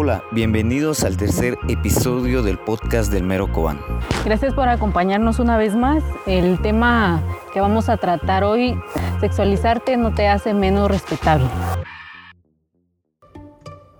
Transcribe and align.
Hola, 0.00 0.22
bienvenidos 0.30 1.02
al 1.02 1.16
tercer 1.16 1.58
episodio 1.68 2.44
del 2.44 2.56
podcast 2.56 3.10
del 3.10 3.24
Mero 3.24 3.52
Cobán. 3.52 3.80
Gracias 4.24 4.54
por 4.54 4.68
acompañarnos 4.68 5.40
una 5.40 5.58
vez 5.58 5.74
más. 5.74 6.04
El 6.24 6.62
tema 6.62 7.20
que 7.52 7.60
vamos 7.60 7.88
a 7.88 7.96
tratar 7.96 8.44
hoy, 8.44 8.80
sexualizarte 9.18 9.96
no 9.96 10.14
te 10.14 10.28
hace 10.28 10.54
menos 10.54 10.88
respetable. 10.88 11.48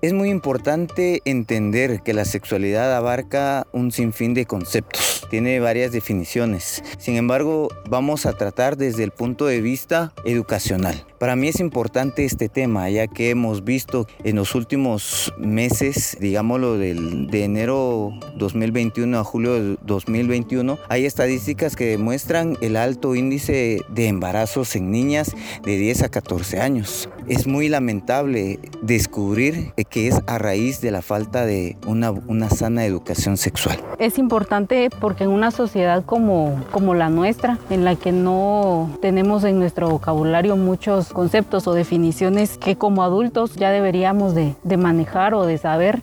Es 0.00 0.12
muy 0.12 0.30
importante 0.30 1.20
entender 1.24 2.02
que 2.04 2.14
la 2.14 2.24
sexualidad 2.24 2.94
abarca 2.94 3.66
un 3.72 3.90
sinfín 3.90 4.34
de 4.34 4.46
conceptos, 4.46 5.26
tiene 5.28 5.58
varias 5.58 5.90
definiciones. 5.90 6.84
Sin 6.98 7.16
embargo, 7.16 7.66
vamos 7.90 8.24
a 8.24 8.34
tratar 8.34 8.76
desde 8.76 9.02
el 9.02 9.10
punto 9.10 9.46
de 9.46 9.60
vista 9.60 10.12
educacional. 10.24 11.04
Para 11.18 11.34
mí 11.34 11.48
es 11.48 11.58
importante 11.58 12.24
este 12.24 12.48
tema, 12.48 12.88
ya 12.90 13.08
que 13.08 13.30
hemos 13.30 13.64
visto 13.64 14.06
en 14.22 14.36
los 14.36 14.54
últimos 14.54 15.34
meses, 15.36 16.16
digámoslo 16.20 16.78
del, 16.78 17.26
de 17.26 17.42
enero 17.42 18.12
2021 18.36 19.18
a 19.18 19.24
julio 19.24 19.76
2021, 19.82 20.78
hay 20.88 21.06
estadísticas 21.06 21.74
que 21.74 21.86
demuestran 21.86 22.56
el 22.60 22.76
alto 22.76 23.16
índice 23.16 23.80
de 23.88 24.06
embarazos 24.06 24.76
en 24.76 24.92
niñas 24.92 25.34
de 25.64 25.76
10 25.76 26.04
a 26.04 26.08
14 26.08 26.60
años. 26.60 27.08
Es 27.26 27.48
muy 27.48 27.68
lamentable 27.68 28.60
descubrir 28.82 29.72
que 29.90 30.06
es 30.06 30.20
a 30.28 30.38
raíz 30.38 30.80
de 30.80 30.92
la 30.92 31.02
falta 31.02 31.44
de 31.44 31.76
una, 31.84 32.12
una 32.12 32.48
sana 32.48 32.84
educación 32.84 33.36
sexual. 33.36 33.82
Es 33.98 34.18
importante 34.18 34.88
porque 35.00 35.24
en 35.24 35.30
una 35.30 35.50
sociedad 35.50 36.04
como, 36.04 36.64
como 36.70 36.94
la 36.94 37.10
nuestra, 37.10 37.58
en 37.70 37.84
la 37.84 37.96
que 37.96 38.12
no 38.12 38.96
tenemos 39.02 39.42
en 39.42 39.58
nuestro 39.58 39.90
vocabulario 39.90 40.56
muchos 40.56 41.07
conceptos 41.12 41.66
o 41.66 41.74
definiciones 41.74 42.58
que 42.58 42.76
como 42.76 43.02
adultos 43.02 43.54
ya 43.54 43.70
deberíamos 43.70 44.34
de, 44.34 44.54
manejar 44.76 45.34
o 45.34 45.44
de 45.46 45.58
saber. 45.58 46.02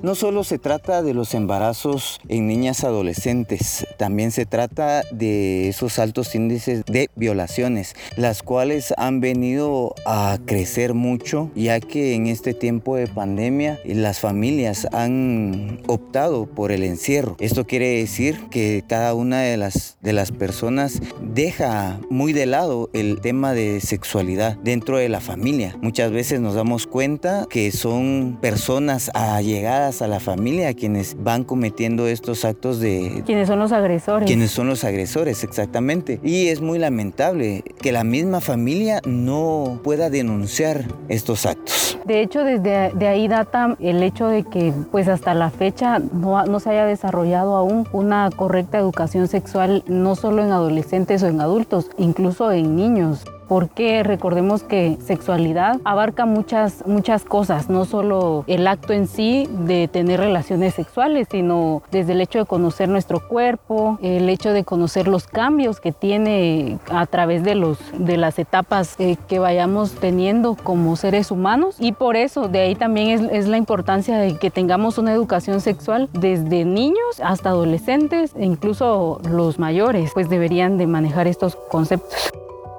No 0.00 0.14
solo 0.14 0.44
se 0.44 0.60
trata 0.60 1.02
de 1.02 1.12
los 1.12 1.34
embarazos 1.34 2.20
en 2.28 2.46
niñas 2.46 2.84
adolescentes, 2.84 3.84
también 3.96 4.30
se 4.30 4.46
trata 4.46 5.02
de 5.10 5.68
esos 5.68 5.98
altos 5.98 6.36
índices 6.36 6.84
de 6.84 7.10
violaciones, 7.16 7.96
las 8.16 8.44
cuales 8.44 8.94
han 8.96 9.18
venido 9.18 9.96
a 10.06 10.38
crecer 10.46 10.94
mucho, 10.94 11.50
ya 11.56 11.80
que 11.80 12.14
en 12.14 12.28
este 12.28 12.54
tiempo 12.54 12.94
de 12.94 13.08
pandemia 13.08 13.80
las 13.84 14.20
familias 14.20 14.86
han 14.92 15.80
optado 15.88 16.46
por 16.46 16.70
el 16.70 16.84
encierro. 16.84 17.36
Esto 17.40 17.66
quiere 17.66 17.98
decir 17.98 18.38
que 18.52 18.84
cada 18.86 19.14
una 19.14 19.40
de 19.40 19.56
las, 19.56 19.96
de 20.00 20.12
las 20.12 20.30
personas 20.30 21.00
deja 21.20 21.98
muy 22.08 22.32
de 22.32 22.46
lado 22.46 22.88
el 22.92 23.20
tema 23.20 23.52
de 23.52 23.80
sexualidad 23.80 24.58
dentro 24.58 24.96
de 24.98 25.08
la 25.08 25.20
familia. 25.20 25.76
Muchas 25.82 26.12
veces 26.12 26.40
nos 26.40 26.54
damos 26.54 26.86
cuenta 26.86 27.46
que 27.50 27.72
son 27.72 28.38
personas 28.40 29.10
allegadas 29.12 29.87
a 30.02 30.06
la 30.06 30.20
familia 30.20 30.74
quienes 30.74 31.16
van 31.18 31.44
cometiendo 31.44 32.06
estos 32.06 32.44
actos 32.44 32.78
de... 32.78 33.22
Quienes 33.24 33.48
son 33.48 33.58
los 33.58 33.72
agresores. 33.72 34.26
Quienes 34.26 34.50
son 34.50 34.68
los 34.68 34.84
agresores, 34.84 35.42
exactamente. 35.44 36.20
Y 36.22 36.48
es 36.48 36.60
muy 36.60 36.78
lamentable 36.78 37.64
que 37.80 37.90
la 37.92 38.04
misma 38.04 38.40
familia 38.40 39.00
no 39.06 39.80
pueda 39.82 40.10
denunciar 40.10 40.84
estos 41.08 41.46
actos. 41.46 41.98
De 42.04 42.20
hecho, 42.20 42.44
desde 42.44 42.92
de 42.94 43.08
ahí 43.08 43.28
data 43.28 43.76
el 43.80 44.02
hecho 44.02 44.28
de 44.28 44.44
que 44.44 44.72
pues 44.90 45.08
hasta 45.08 45.34
la 45.34 45.50
fecha 45.50 45.98
no, 45.98 46.44
no 46.44 46.60
se 46.60 46.70
haya 46.70 46.84
desarrollado 46.84 47.56
aún 47.56 47.86
una 47.92 48.30
correcta 48.34 48.78
educación 48.78 49.28
sexual, 49.28 49.84
no 49.86 50.14
solo 50.14 50.42
en 50.42 50.50
adolescentes 50.50 51.22
o 51.22 51.28
en 51.28 51.40
adultos, 51.40 51.90
incluso 51.98 52.52
en 52.52 52.76
niños 52.76 53.24
porque 53.48 54.02
recordemos 54.02 54.62
que 54.62 54.98
sexualidad 55.04 55.80
abarca 55.84 56.26
muchas, 56.26 56.86
muchas 56.86 57.24
cosas, 57.24 57.70
no 57.70 57.84
solo 57.86 58.44
el 58.46 58.66
acto 58.66 58.92
en 58.92 59.06
sí 59.06 59.48
de 59.66 59.88
tener 59.88 60.20
relaciones 60.20 60.74
sexuales, 60.74 61.28
sino 61.30 61.82
desde 61.90 62.12
el 62.12 62.20
hecho 62.20 62.40
de 62.40 62.44
conocer 62.44 62.88
nuestro 62.88 63.26
cuerpo, 63.26 63.98
el 64.02 64.28
hecho 64.28 64.52
de 64.52 64.64
conocer 64.64 65.08
los 65.08 65.26
cambios 65.26 65.80
que 65.80 65.92
tiene 65.92 66.78
a 66.90 67.06
través 67.06 67.42
de, 67.42 67.54
los, 67.54 67.78
de 67.98 68.16
las 68.16 68.38
etapas 68.38 68.94
eh, 68.98 69.16
que 69.28 69.38
vayamos 69.38 69.92
teniendo 69.92 70.54
como 70.54 70.96
seres 70.96 71.30
humanos. 71.30 71.76
Y 71.78 71.92
por 71.92 72.16
eso, 72.16 72.48
de 72.48 72.60
ahí 72.60 72.74
también 72.74 73.30
es, 73.30 73.48
la 73.48 73.56
importancia 73.56 74.18
de 74.18 74.36
que 74.36 74.50
tengamos 74.50 74.98
una 74.98 75.12
educación 75.12 75.62
sexual 75.62 76.10
desde 76.12 76.66
niños 76.66 77.20
hasta 77.22 77.48
adolescentes 77.48 78.32
e 78.36 78.44
incluso 78.44 79.20
los 79.30 79.58
mayores, 79.58 80.10
pues 80.12 80.28
deberían 80.28 80.76
de 80.76 80.86
manejar 80.86 81.26
estos 81.26 81.56
conceptos. 81.56 82.30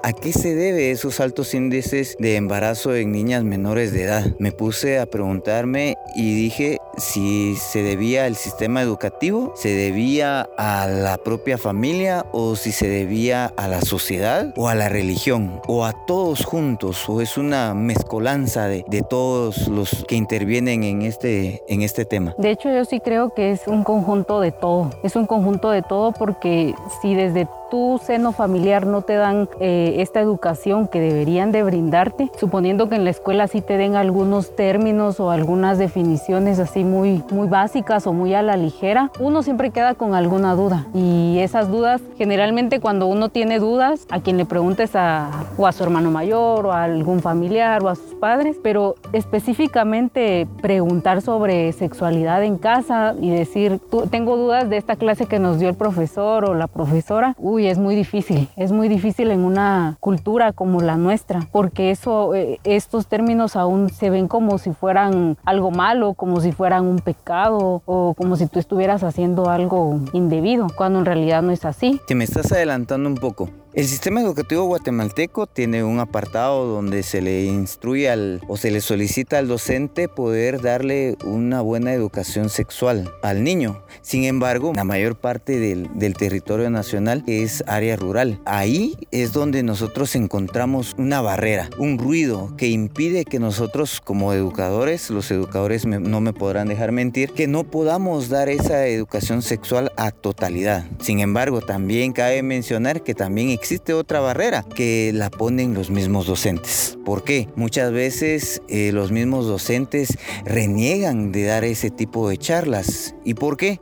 ¿A 0.02 0.14
qué 0.14 0.32
se 0.32 0.54
debe 0.54 0.90
esos 0.90 1.20
altos 1.20 1.52
índices 1.52 2.16
de 2.18 2.36
embarazo 2.36 2.94
en 2.94 3.12
niñas 3.12 3.44
menores 3.44 3.92
de 3.92 4.04
edad? 4.04 4.24
Me 4.38 4.50
puse 4.50 4.98
a 4.98 5.04
preguntarme 5.04 5.96
y 6.16 6.34
dije 6.34 6.78
si 6.96 7.54
se 7.56 7.82
debía 7.82 8.24
al 8.24 8.34
sistema 8.34 8.80
educativo, 8.80 9.52
se 9.56 9.68
debía 9.68 10.48
a 10.56 10.86
la 10.86 11.18
propia 11.18 11.58
familia 11.58 12.24
o 12.32 12.56
si 12.56 12.72
se 12.72 12.88
debía 12.88 13.52
a 13.56 13.68
la 13.68 13.82
sociedad 13.82 14.52
o 14.56 14.68
a 14.68 14.74
la 14.74 14.88
religión 14.88 15.60
o 15.66 15.84
a 15.84 15.92
todos 16.06 16.44
juntos 16.44 17.08
o 17.08 17.20
es 17.20 17.36
una 17.36 17.74
mezcolanza 17.74 18.68
de, 18.68 18.84
todos 19.08 19.68
los 19.68 20.04
que 20.06 20.14
intervienen 20.14 20.84
en 20.84 21.02
este, 21.02 21.62
en 21.68 21.82
este 21.82 22.04
tema. 22.04 22.34
De 22.38 22.50
hecho 22.50 22.70
yo 22.70 22.84
sí 22.84 23.00
creo 23.00 23.34
que 23.34 23.50
es 23.50 23.66
un 23.66 23.82
conjunto 23.82 24.40
de 24.40 24.52
todo, 24.52 24.90
es 25.02 25.16
un 25.16 25.26
conjunto 25.26 25.70
de 25.70 25.82
todo 25.82 26.12
porque 26.12 26.74
si 27.02 27.14
desde 27.14 27.48
tu 27.70 28.00
seno 28.04 28.32
familiar 28.32 28.86
no 28.86 29.02
te 29.02 29.14
dan 29.14 29.48
eh, 29.60 29.96
esta 29.98 30.20
educación 30.20 30.88
que 30.88 31.00
deberían 31.00 31.52
de 31.52 31.62
brindarte, 31.62 32.30
suponiendo 32.38 32.88
que 32.88 32.96
en 32.96 33.04
la 33.04 33.10
escuela 33.10 33.46
sí 33.46 33.60
te 33.60 33.76
den 33.76 33.96
algunos 33.96 34.54
términos 34.56 35.20
o 35.20 35.30
algunas 35.30 35.78
definiciones 35.78 36.58
así 36.58 36.84
muy, 36.84 37.22
muy 37.30 37.48
básicas 37.48 38.06
o 38.06 38.12
muy 38.12 38.34
a 38.34 38.42
la 38.42 38.56
ligera, 38.56 39.10
uno 39.18 39.42
siempre 39.42 39.70
queda 39.70 39.94
con 39.94 40.14
alguna 40.14 40.54
duda. 40.54 40.86
Y 40.94 41.38
esas 41.38 41.70
dudas, 41.70 42.02
generalmente 42.18 42.80
cuando 42.80 43.06
uno 43.06 43.28
tiene 43.28 43.58
dudas, 43.58 44.06
a 44.10 44.20
quien 44.20 44.36
le 44.36 44.44
preguntes 44.44 44.96
a, 44.96 45.30
o 45.56 45.66
a 45.66 45.72
su 45.72 45.82
hermano 45.84 46.10
mayor 46.10 46.66
o 46.66 46.72
a 46.72 46.84
algún 46.84 47.20
familiar 47.20 47.82
o 47.84 47.88
a 47.88 47.94
sus 47.94 48.14
padres, 48.14 48.56
pero 48.62 48.96
específicamente 49.12 50.48
preguntar 50.60 51.22
sobre 51.22 51.72
sexualidad 51.72 52.42
en 52.42 52.56
casa 52.56 53.14
y 53.20 53.30
decir, 53.30 53.80
tengo 54.10 54.36
dudas 54.36 54.68
de 54.68 54.76
esta 54.76 54.96
clase 54.96 55.26
que 55.26 55.38
nos 55.38 55.58
dio 55.58 55.68
el 55.68 55.76
profesor 55.76 56.44
o 56.44 56.54
la 56.54 56.66
profesora, 56.66 57.34
uy, 57.38 57.59
es 57.66 57.78
muy 57.78 57.94
difícil, 57.94 58.48
es 58.56 58.72
muy 58.72 58.88
difícil 58.88 59.30
en 59.30 59.40
una 59.40 59.96
cultura 60.00 60.52
como 60.52 60.80
la 60.80 60.96
nuestra, 60.96 61.46
porque 61.52 61.90
eso, 61.90 62.34
eh, 62.34 62.60
estos 62.64 63.06
términos 63.06 63.56
aún 63.56 63.90
se 63.90 64.10
ven 64.10 64.28
como 64.28 64.58
si 64.58 64.72
fueran 64.72 65.36
algo 65.44 65.70
malo, 65.70 66.14
como 66.14 66.40
si 66.40 66.52
fueran 66.52 66.86
un 66.86 66.98
pecado 66.98 67.82
o 67.84 68.14
como 68.16 68.36
si 68.36 68.46
tú 68.46 68.58
estuvieras 68.58 69.02
haciendo 69.02 69.50
algo 69.50 70.00
indebido, 70.12 70.68
cuando 70.76 70.98
en 70.98 71.06
realidad 71.06 71.42
no 71.42 71.50
es 71.50 71.64
así. 71.64 72.00
Te 72.06 72.14
me 72.14 72.24
estás 72.24 72.52
adelantando 72.52 73.08
un 73.08 73.16
poco. 73.16 73.48
El 73.72 73.86
sistema 73.86 74.20
educativo 74.20 74.64
guatemalteco 74.64 75.46
tiene 75.46 75.84
un 75.84 76.00
apartado 76.00 76.66
donde 76.66 77.04
se 77.04 77.22
le 77.22 77.44
instruye 77.44 78.10
al, 78.10 78.40
o 78.48 78.56
se 78.56 78.72
le 78.72 78.80
solicita 78.80 79.38
al 79.38 79.46
docente 79.46 80.08
poder 80.08 80.60
darle 80.60 81.16
una 81.24 81.60
buena 81.60 81.92
educación 81.92 82.50
sexual 82.50 83.14
al 83.22 83.44
niño. 83.44 83.84
Sin 84.02 84.24
embargo, 84.24 84.72
la 84.74 84.82
mayor 84.82 85.14
parte 85.14 85.60
del, 85.60 85.88
del 85.94 86.14
territorio 86.14 86.68
nacional 86.68 87.22
es 87.28 87.62
área 87.68 87.94
rural. 87.94 88.40
Ahí 88.44 88.96
es 89.12 89.32
donde 89.32 89.62
nosotros 89.62 90.16
encontramos 90.16 90.96
una 90.98 91.20
barrera, 91.20 91.70
un 91.78 91.96
ruido 91.96 92.52
que 92.56 92.66
impide 92.66 93.24
que 93.24 93.38
nosotros 93.38 94.00
como 94.00 94.32
educadores, 94.32 95.10
los 95.10 95.30
educadores 95.30 95.86
no 95.86 96.20
me 96.20 96.32
podrán 96.32 96.66
dejar 96.66 96.90
mentir, 96.90 97.30
que 97.34 97.46
no 97.46 97.62
podamos 97.62 98.28
dar 98.30 98.48
esa 98.48 98.88
educación 98.88 99.42
sexual 99.42 99.92
a 99.96 100.10
totalidad. 100.10 100.86
Sin 101.00 101.20
embargo, 101.20 101.60
también 101.60 102.12
cabe 102.12 102.42
mencionar 102.42 103.04
que 103.04 103.14
también 103.14 103.59
existe 103.60 103.92
otra 103.92 104.20
barrera 104.20 104.62
que 104.62 105.12
la 105.14 105.28
ponen 105.28 105.74
los 105.74 105.90
mismos 105.90 106.26
docentes. 106.26 106.98
¿Por 107.04 107.24
qué? 107.24 107.46
Muchas 107.56 107.92
veces 107.92 108.62
eh, 108.68 108.90
los 108.92 109.12
mismos 109.12 109.46
docentes 109.46 110.16
reniegan 110.46 111.30
de 111.30 111.44
dar 111.44 111.64
ese 111.64 111.90
tipo 111.90 112.30
de 112.30 112.38
charlas. 112.38 113.14
¿Y 113.22 113.34
por 113.34 113.58
qué? 113.58 113.78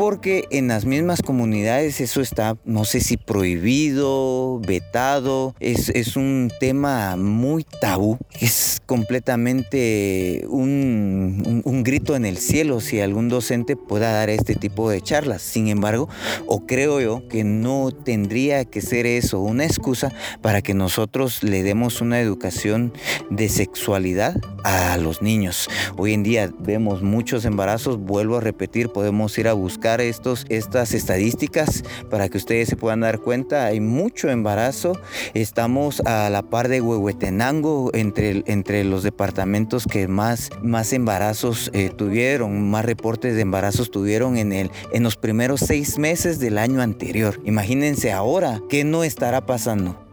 Porque 0.00 0.46
en 0.50 0.68
las 0.68 0.86
mismas 0.86 1.20
comunidades 1.20 2.00
eso 2.00 2.22
está, 2.22 2.56
no 2.64 2.86
sé 2.86 3.00
si 3.00 3.18
prohibido, 3.18 4.58
vetado, 4.66 5.54
es, 5.60 5.90
es 5.90 6.16
un 6.16 6.50
tema 6.58 7.16
muy 7.16 7.64
tabú, 7.64 8.16
es 8.40 8.80
completamente 8.86 10.46
un, 10.48 11.42
un, 11.46 11.60
un, 11.66 11.82
grito 11.82 12.16
en 12.16 12.24
el 12.24 12.38
cielo 12.38 12.80
si 12.80 12.98
algún 12.98 13.28
docente 13.28 13.76
pueda 13.76 14.10
dar 14.10 14.30
este 14.30 14.54
tipo 14.54 14.88
de 14.88 15.02
charlas. 15.02 15.42
Sin 15.42 15.68
embargo, 15.68 16.08
o 16.46 16.64
creo 16.64 16.98
yo 17.02 17.28
que 17.28 17.44
no 17.44 17.90
tendría 17.92 18.64
que 18.64 18.80
ser 18.80 19.04
eso 19.04 19.40
una 19.40 19.66
excusa 19.66 20.10
para 20.40 20.62
que 20.62 20.72
nosotros 20.72 21.42
le 21.42 21.62
demos 21.62 22.00
una 22.00 22.22
educación 22.22 22.94
de 23.28 23.50
sexualidad 23.50 24.34
a 24.64 24.96
los 24.96 25.20
niños. 25.20 25.68
Hoy 25.98 26.14
en 26.14 26.22
día 26.22 26.50
vemos 26.58 27.02
muchos 27.02 27.44
embarazos, 27.44 27.98
vuelvo 27.98 28.38
a 28.38 28.40
repetir, 28.40 28.88
podemos 28.88 29.36
ir 29.36 29.46
a 29.46 29.52
buscar 29.52 29.89
estos, 30.00 30.46
estas 30.48 30.94
estadísticas 30.94 31.82
para 32.08 32.28
que 32.28 32.38
ustedes 32.38 32.68
se 32.68 32.76
puedan 32.76 33.00
dar 33.00 33.18
cuenta. 33.18 33.64
Hay 33.64 33.80
mucho 33.80 34.28
embarazo. 34.28 34.92
Estamos 35.34 36.00
a 36.06 36.30
la 36.30 36.42
par 36.42 36.68
de 36.68 36.80
Huehuetenango 36.80 37.90
entre, 37.94 38.44
entre 38.46 38.84
los 38.84 39.02
departamentos 39.02 39.86
que 39.86 40.06
más, 40.06 40.50
más 40.62 40.92
embarazos 40.92 41.70
eh, 41.72 41.90
tuvieron, 41.90 42.70
más 42.70 42.84
reportes 42.84 43.34
de 43.34 43.40
embarazos 43.40 43.90
tuvieron 43.90 44.36
en, 44.36 44.52
el, 44.52 44.70
en 44.92 45.02
los 45.02 45.16
primeros 45.16 45.60
seis 45.60 45.98
meses 45.98 46.38
del 46.38 46.58
año 46.58 46.82
anterior. 46.82 47.40
Imagínense 47.44 48.12
ahora 48.12 48.60
qué 48.68 48.84
no 48.84 49.02
estará 49.02 49.46
pasando 49.46 50.09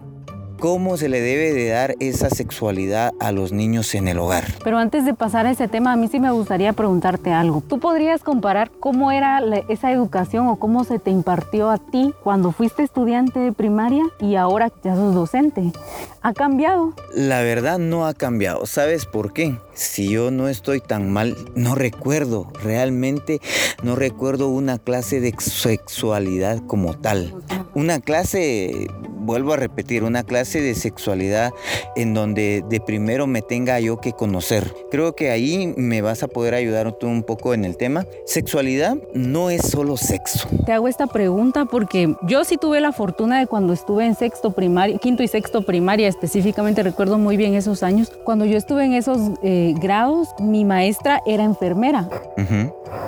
cómo 0.59 0.97
se 0.97 1.09
le 1.09 1.21
debe 1.21 1.53
de 1.53 1.69
dar 1.69 1.95
esa 1.99 2.29
sexualidad 2.29 3.13
a 3.19 3.31
los 3.31 3.51
niños 3.51 3.93
en 3.95 4.07
el 4.07 4.19
hogar. 4.19 4.43
Pero 4.63 4.77
antes 4.77 5.05
de 5.05 5.13
pasar 5.13 5.45
a 5.45 5.51
ese 5.51 5.67
tema, 5.67 5.93
a 5.93 5.95
mí 5.95 6.07
sí 6.07 6.19
me 6.19 6.31
gustaría 6.31 6.73
preguntarte 6.73 7.31
algo. 7.31 7.61
¿Tú 7.67 7.79
podrías 7.79 8.21
comparar 8.21 8.71
cómo 8.79 9.11
era 9.11 9.41
esa 9.69 9.91
educación 9.91 10.47
o 10.47 10.57
cómo 10.57 10.83
se 10.83 10.99
te 10.99 11.11
impartió 11.11 11.69
a 11.69 11.77
ti 11.77 12.13
cuando 12.23 12.51
fuiste 12.51 12.83
estudiante 12.83 13.39
de 13.39 13.51
primaria 13.51 14.03
y 14.19 14.35
ahora 14.35 14.71
ya 14.83 14.95
sos 14.95 15.13
docente? 15.13 15.71
¿Ha 16.21 16.33
cambiado? 16.33 16.93
La 17.13 17.41
verdad 17.41 17.79
no 17.79 18.05
ha 18.05 18.13
cambiado. 18.13 18.65
¿Sabes 18.65 19.05
por 19.05 19.33
qué? 19.33 19.57
Si 19.73 20.09
yo 20.09 20.31
no 20.31 20.47
estoy 20.47 20.81
tan 20.81 21.11
mal, 21.11 21.35
no 21.55 21.75
recuerdo, 21.75 22.51
realmente 22.63 23.39
no 23.83 23.95
recuerdo 23.95 24.49
una 24.49 24.77
clase 24.79 25.21
de 25.21 25.33
sexualidad 25.37 26.61
como 26.65 26.95
tal. 26.95 27.35
Una 27.73 27.99
clase 27.99 28.87
vuelvo 29.27 29.53
a 29.53 29.57
repetir, 29.57 30.03
una 30.03 30.23
clase 30.23 30.61
de 30.61 30.73
sexualidad 30.73 31.51
en 31.95 32.13
donde 32.13 32.63
de 32.67 32.79
primero 32.79 33.27
me 33.27 33.41
tenga 33.41 33.79
yo 33.79 33.99
que 33.99 34.13
conocer. 34.13 34.73
Creo 34.89 35.15
que 35.15 35.29
ahí 35.29 35.73
me 35.77 36.01
vas 36.01 36.23
a 36.23 36.27
poder 36.27 36.55
ayudar 36.55 36.95
un 37.03 37.23
poco 37.23 37.53
en 37.53 37.65
el 37.65 37.75
tema. 37.75 38.05
Sexualidad 38.25 38.95
no 39.13 39.49
es 39.49 39.61
solo 39.69 39.97
sexo. 39.97 40.47
Te 40.65 40.71
hago 40.71 40.87
esta 40.87 41.07
pregunta 41.07 41.65
porque 41.65 42.15
yo 42.23 42.45
sí 42.45 42.57
tuve 42.57 42.79
la 42.79 42.93
fortuna 42.93 43.39
de 43.39 43.47
cuando 43.47 43.73
estuve 43.73 44.05
en 44.05 44.15
sexto 44.15 44.51
primaria, 44.51 44.97
quinto 44.97 45.21
y 45.21 45.27
sexto 45.27 45.63
primaria 45.63 46.07
específicamente, 46.07 46.81
recuerdo 46.81 47.17
muy 47.17 47.35
bien 47.35 47.53
esos 47.53 47.83
años. 47.83 48.09
Cuando 48.23 48.45
yo 48.45 48.57
estuve 48.57 48.85
en 48.85 48.93
esos 48.93 49.19
eh, 49.43 49.75
grados, 49.81 50.29
mi 50.39 50.63
maestra 50.63 51.21
era 51.25 51.43
enfermera. 51.43 52.09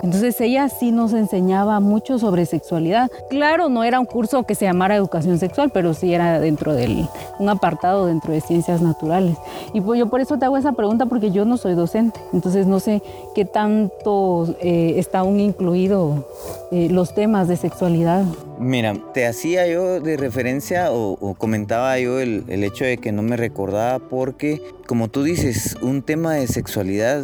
Entonces 0.01 0.39
ella 0.41 0.69
sí 0.69 0.91
nos 0.91 1.13
enseñaba 1.13 1.79
mucho 1.79 2.19
sobre 2.19 2.45
sexualidad. 2.45 3.09
Claro, 3.29 3.69
no 3.69 3.83
era 3.83 3.99
un 3.99 4.05
curso 4.05 4.43
que 4.43 4.55
se 4.55 4.65
llamara 4.65 4.95
educación 4.95 5.39
sexual, 5.39 5.71
pero 5.73 5.93
sí 5.93 6.13
era 6.13 6.39
dentro 6.39 6.73
del, 6.73 7.07
un 7.39 7.49
apartado 7.49 8.05
dentro 8.05 8.33
de 8.33 8.41
ciencias 8.41 8.81
naturales. 8.81 9.37
Y 9.73 9.81
pues 9.81 9.99
yo 9.99 10.09
por 10.09 10.21
eso 10.21 10.37
te 10.37 10.45
hago 10.45 10.57
esa 10.57 10.73
pregunta 10.73 11.05
porque 11.05 11.31
yo 11.31 11.45
no 11.45 11.57
soy 11.57 11.75
docente, 11.75 12.19
entonces 12.33 12.65
no 12.67 12.79
sé 12.79 13.01
qué 13.35 13.45
tanto 13.45 14.55
eh, 14.61 14.95
está 14.97 15.19
aún 15.19 15.39
incluido 15.39 16.25
eh, 16.71 16.87
los 16.89 17.13
temas 17.13 17.47
de 17.47 17.57
sexualidad. 17.57 18.23
Mira, 18.59 18.95
te 19.13 19.25
hacía 19.25 19.67
yo 19.67 19.99
de 20.01 20.17
referencia 20.17 20.91
o, 20.91 21.35
comentaba 21.37 21.97
yo 21.99 22.19
el, 22.19 22.43
el 22.47 22.63
hecho 22.63 22.83
de 22.83 22.97
que 22.97 23.11
no 23.11 23.21
me 23.21 23.37
recordaba 23.37 23.99
porque, 23.99 24.61
como 24.85 25.07
tú 25.07 25.23
dices, 25.23 25.77
un 25.81 26.01
tema 26.01 26.33
de 26.33 26.47
sexualidad 26.47 27.23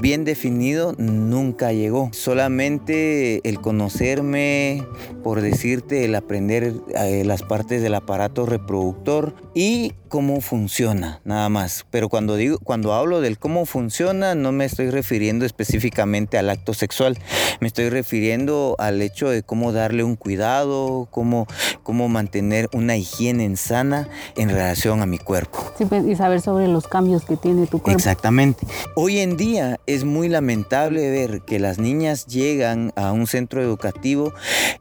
bien 0.00 0.24
definido 0.24 0.94
nunca 0.98 1.72
llegó. 1.72 2.10
Solamente 2.12 3.46
el 3.48 3.60
conocerme, 3.60 4.84
por 5.22 5.40
decirte, 5.40 6.04
el 6.04 6.14
aprender 6.14 6.74
eh, 6.94 7.24
las 7.24 7.42
partes 7.42 7.82
del 7.82 7.94
aparato 7.94 8.46
reproductor 8.46 9.34
y 9.54 9.92
cómo 10.08 10.40
funciona, 10.40 11.20
nada 11.24 11.48
más. 11.48 11.86
Pero 11.90 12.08
cuando 12.08 12.36
digo, 12.36 12.58
cuando 12.62 12.92
hablo 12.92 13.20
del 13.20 13.38
cómo 13.38 13.64
funciona, 13.64 14.34
no 14.34 14.52
me 14.52 14.66
estoy 14.66 14.90
refiriendo 14.90 15.46
específicamente 15.46 16.36
al 16.36 16.50
acto 16.50 16.74
sexual. 16.74 17.18
Me 17.60 17.66
estoy 17.66 17.88
refiriendo 17.88 18.76
al 18.78 19.00
hecho 19.00 19.30
de 19.30 19.42
cómo 19.42 19.72
darle 19.72 20.04
un 20.04 20.16
cuidado, 20.16 21.08
cómo, 21.10 21.46
cómo 21.82 22.08
mantener 22.08 22.68
una 22.72 22.96
higiene 22.96 23.42
sana 23.56 24.08
en 24.36 24.48
relación 24.48 25.00
a 25.02 25.06
mi 25.06 25.18
cuerpo. 25.18 25.58
Sí, 25.76 25.84
pues, 25.84 26.06
y 26.06 26.14
saber 26.14 26.40
sobre 26.40 26.68
los 26.68 26.86
cambios 26.86 27.24
que 27.24 27.36
tiene 27.36 27.66
tu 27.66 27.80
cuerpo. 27.80 27.98
Exactamente. 27.98 28.66
Hoy 28.94 29.18
en 29.18 29.36
día 29.36 29.80
es 29.86 30.04
muy 30.04 30.28
lamentable 30.28 31.10
ver 31.10 31.42
que 31.42 31.58
las 31.58 31.78
niñas 31.78 32.26
llegan 32.26 32.92
a 32.96 33.12
un 33.12 33.26
centro 33.26 33.62
educativo 33.62 34.32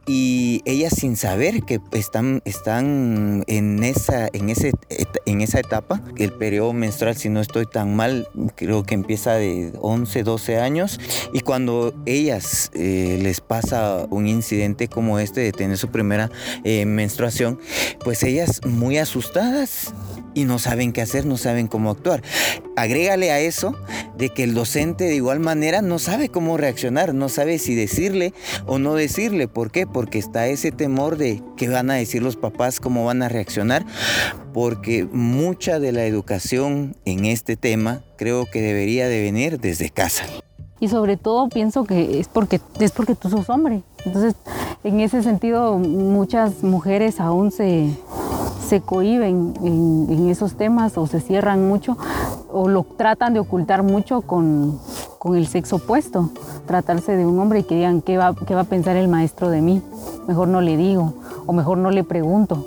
y 0.08 0.62
ellas 0.66 0.94
sin 0.98 1.16
saber 1.16 1.64
que 1.64 1.80
están, 1.92 2.42
están 2.46 3.44
en, 3.48 3.84
esa, 3.84 4.28
en, 4.34 4.50
ese, 4.50 4.72
en 5.26 5.42
esa 5.42 5.60
etapa, 5.60 6.02
el 6.18 6.32
periodo 6.34 6.74
menstrual, 6.74 7.16
si 7.16 7.30
no 7.30 7.40
estoy 7.40 7.66
tan 7.66 7.96
mal, 7.96 8.28
creo 8.56 8.84
que 8.84 8.96
empieza 8.96 9.34
de 9.36 9.74
11, 9.80 10.24
12 10.24 10.60
años, 10.60 11.00
y 11.34 11.42
cuando 11.42 11.94
ellas 12.06 12.72
eh, 12.74 13.20
les 13.22 13.42
pasa 13.42 14.06
un 14.10 14.28
incidente 14.28 14.88
como 14.88 15.20
este 15.20 15.42
de 15.42 15.52
tener 15.52 15.78
su 15.78 15.90
primera 15.90 16.30
eh, 16.64 16.86
menstruación, 16.86 17.60
pues 18.04 18.24
ellas 18.24 18.62
muy 18.66 18.98
asustadas 18.98 19.94
y 20.34 20.46
no 20.46 20.60
saben 20.60 20.94
qué 20.94 21.02
hacer, 21.02 21.26
no 21.26 21.38
saben 21.38 21.68
cómo 21.68 21.92
actuar. 21.92 22.22
Agrégale 22.76 23.32
a 23.32 23.40
eso 23.40 23.76
de 24.18 24.30
que 24.30 24.44
el 24.44 24.54
docente 24.54 25.06
de 25.06 25.16
igual 25.16 25.40
manera 25.40 25.82
no 25.82 26.00
sabe 26.00 26.30
cómo 26.30 26.58
reaccionar, 26.58 27.14
no 27.14 27.30
sabe 27.30 27.60
si 27.60 27.76
decirle 27.76 28.34
o 28.66 28.80
no 28.80 28.96
decirle. 28.96 29.48
¿Por 29.48 29.72
qué? 29.72 29.88
Porque 29.88 30.20
está 30.20 30.48
ese 30.48 30.72
temor 30.72 31.18
de 31.18 31.42
qué 31.58 31.68
van 31.70 31.92
a 31.92 31.96
decir 31.96 32.22
los 32.22 32.36
papás, 32.36 32.80
cómo 32.80 33.06
van 33.06 33.24
a 33.24 33.30
reaccionar, 33.30 33.86
porque 34.54 35.08
mucha 35.12 35.80
de 35.80 35.92
la 35.92 36.06
educación 36.06 36.96
en 37.06 37.26
este 37.26 37.56
tema 37.56 38.04
creo 38.18 38.46
que 38.46 38.62
debería 38.62 39.08
de 39.08 39.22
venir 39.22 39.60
desde 39.60 39.90
casa. 39.90 40.26
Y 40.82 40.88
sobre 40.88 41.16
todo 41.16 41.48
pienso 41.48 41.84
que 41.84 42.20
es 42.20 42.28
porque, 42.28 42.60
es 42.80 42.92
porque 42.92 43.14
tú 43.14 43.30
sos 43.30 43.50
hombre. 43.52 43.84
Entonces, 44.04 44.34
en 44.84 45.00
ese 45.00 45.22
sentido, 45.22 45.78
muchas 45.78 46.64
mujeres 46.64 47.20
aún 47.20 47.52
se, 47.52 47.88
se 48.72 48.80
cohiben 48.80 49.54
en, 49.66 50.30
esos 50.30 50.56
temas 50.56 50.98
o 50.98 51.06
se 51.06 51.20
cierran 51.20 51.68
mucho 51.68 51.98
o 52.50 52.70
lo 52.70 52.86
tratan 52.86 53.34
de 53.34 53.42
ocultar 53.42 53.84
mucho 53.84 54.22
con, 54.22 54.80
con 55.20 55.36
el 55.36 55.46
sexo 55.46 55.76
opuesto. 55.76 56.30
Tratarse 56.68 57.18
de 57.18 57.26
un 57.26 57.38
hombre 57.38 57.60
y 57.60 57.64
que 57.64 57.76
digan 57.76 58.02
¿qué 58.02 58.18
va, 58.18 58.34
qué 58.34 58.56
va 58.56 58.62
a 58.62 58.64
pensar 58.64 58.96
el 58.96 59.10
maestro 59.10 59.50
de 59.50 59.62
mí. 59.62 59.82
Mejor 60.26 60.48
no 60.48 60.62
le 60.62 60.78
digo 60.78 61.16
o 61.46 61.52
mejor 61.52 61.80
no 61.80 61.92
le 61.92 62.06
pregunto 62.06 62.66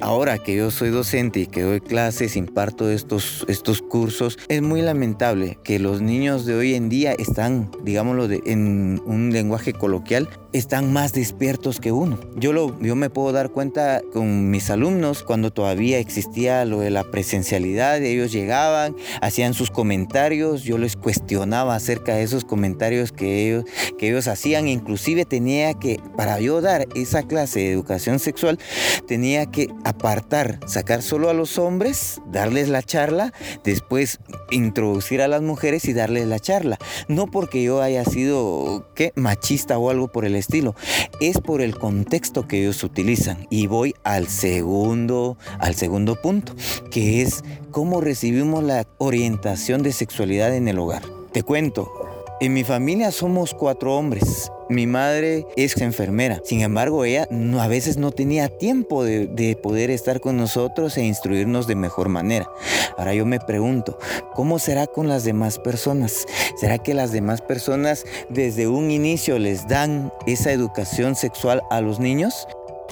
ahora 0.00 0.36
que 0.36 0.54
yo 0.54 0.70
soy 0.70 0.90
docente 0.90 1.40
y 1.40 1.46
que 1.46 1.62
doy 1.62 1.80
clases, 1.80 2.36
imparto 2.36 2.90
estos, 2.90 3.46
estos 3.48 3.80
cursos, 3.80 4.38
es 4.48 4.60
muy 4.60 4.82
lamentable 4.82 5.56
que 5.64 5.78
los 5.78 6.02
niños 6.02 6.44
de 6.44 6.54
hoy 6.54 6.74
en 6.74 6.90
día 6.90 7.12
están, 7.12 7.70
digámoslo 7.82 8.28
en 8.44 9.00
un 9.06 9.30
lenguaje 9.32 9.72
coloquial, 9.72 10.28
están 10.54 10.92
más 10.92 11.12
despiertos 11.12 11.80
que 11.80 11.90
uno. 11.90 12.18
Yo, 12.36 12.52
lo, 12.52 12.80
yo 12.80 12.94
me 12.94 13.10
puedo 13.10 13.32
dar 13.32 13.50
cuenta 13.50 14.00
con 14.12 14.50
mis 14.50 14.70
alumnos 14.70 15.24
cuando 15.24 15.52
todavía 15.52 15.98
existía 15.98 16.64
lo 16.64 16.78
de 16.78 16.90
la 16.90 17.02
presencialidad, 17.02 18.00
ellos 18.00 18.30
llegaban, 18.30 18.94
hacían 19.20 19.52
sus 19.52 19.72
comentarios, 19.72 20.62
yo 20.62 20.78
les 20.78 20.94
cuestionaba 20.94 21.74
acerca 21.74 22.14
de 22.14 22.22
esos 22.22 22.44
comentarios 22.44 23.10
que 23.10 23.48
ellos, 23.48 23.64
que 23.98 24.10
ellos 24.10 24.28
hacían, 24.28 24.68
inclusive 24.68 25.24
tenía 25.24 25.74
que, 25.74 26.00
para 26.16 26.38
yo 26.38 26.60
dar 26.60 26.86
esa 26.94 27.24
clase 27.24 27.58
de 27.58 27.72
educación 27.72 28.20
sexual, 28.20 28.60
tenía 29.08 29.46
que 29.46 29.68
apartar, 29.84 30.60
sacar 30.68 31.02
solo 31.02 31.30
a 31.30 31.34
los 31.34 31.58
hombres, 31.58 32.20
darles 32.30 32.68
la 32.68 32.84
charla, 32.84 33.32
después 33.64 34.20
introducir 34.52 35.20
a 35.20 35.26
las 35.26 35.42
mujeres 35.42 35.86
y 35.86 35.94
darles 35.94 36.28
la 36.28 36.38
charla. 36.38 36.78
No 37.08 37.26
porque 37.26 37.64
yo 37.64 37.82
haya 37.82 38.04
sido, 38.04 38.88
¿qué? 38.94 39.12
Machista 39.16 39.78
o 39.78 39.90
algo 39.90 40.06
por 40.06 40.24
el 40.24 40.43
estilo. 40.44 40.74
Es 41.20 41.38
por 41.38 41.60
el 41.60 41.76
contexto 41.76 42.46
que 42.46 42.60
ellos 42.60 42.84
utilizan. 42.84 43.46
Y 43.50 43.66
voy 43.66 43.94
al 44.04 44.28
segundo, 44.28 45.36
al 45.58 45.74
segundo 45.74 46.20
punto, 46.20 46.54
que 46.90 47.22
es 47.22 47.42
cómo 47.70 48.00
recibimos 48.00 48.62
la 48.62 48.86
orientación 48.98 49.82
de 49.82 49.92
sexualidad 49.92 50.54
en 50.54 50.68
el 50.68 50.78
hogar. 50.78 51.02
Te 51.32 51.42
cuento, 51.42 51.90
en 52.40 52.52
mi 52.52 52.64
familia 52.64 53.10
somos 53.12 53.54
cuatro 53.54 53.96
hombres. 53.96 54.50
Mi 54.68 54.86
madre 54.86 55.46
es 55.56 55.76
enfermera. 55.80 56.40
Sin 56.44 56.62
embargo, 56.62 57.04
ella 57.04 57.28
a 57.60 57.68
veces 57.68 57.96
no 57.96 58.10
tenía 58.10 58.48
tiempo 58.48 59.04
de, 59.04 59.26
de, 59.26 59.56
poder 59.56 59.90
estar 59.90 60.20
con 60.20 60.36
nosotros 60.36 60.96
e 60.96 61.04
instruirnos 61.04 61.66
de 61.66 61.74
mejor 61.74 62.08
manera. 62.08 62.50
Ahora 62.96 63.14
yo 63.14 63.26
me 63.26 63.40
pregunto, 63.40 63.98
¿cómo 64.34 64.58
será 64.58 64.86
con 64.86 65.08
las 65.08 65.24
demás 65.24 65.58
personas? 65.58 66.26
¿Será 66.56 66.78
que 66.78 66.94
las 66.94 67.12
demás 67.12 67.42
personas 67.42 68.04
desde 68.30 68.66
un 68.66 68.90
inicio 68.90 69.38
les 69.38 69.68
dan 69.68 70.12
esa 70.26 70.50
educación 70.50 71.14
sexual 71.14 71.62
a 71.70 71.80
los 71.80 72.00
niños? 72.00 72.48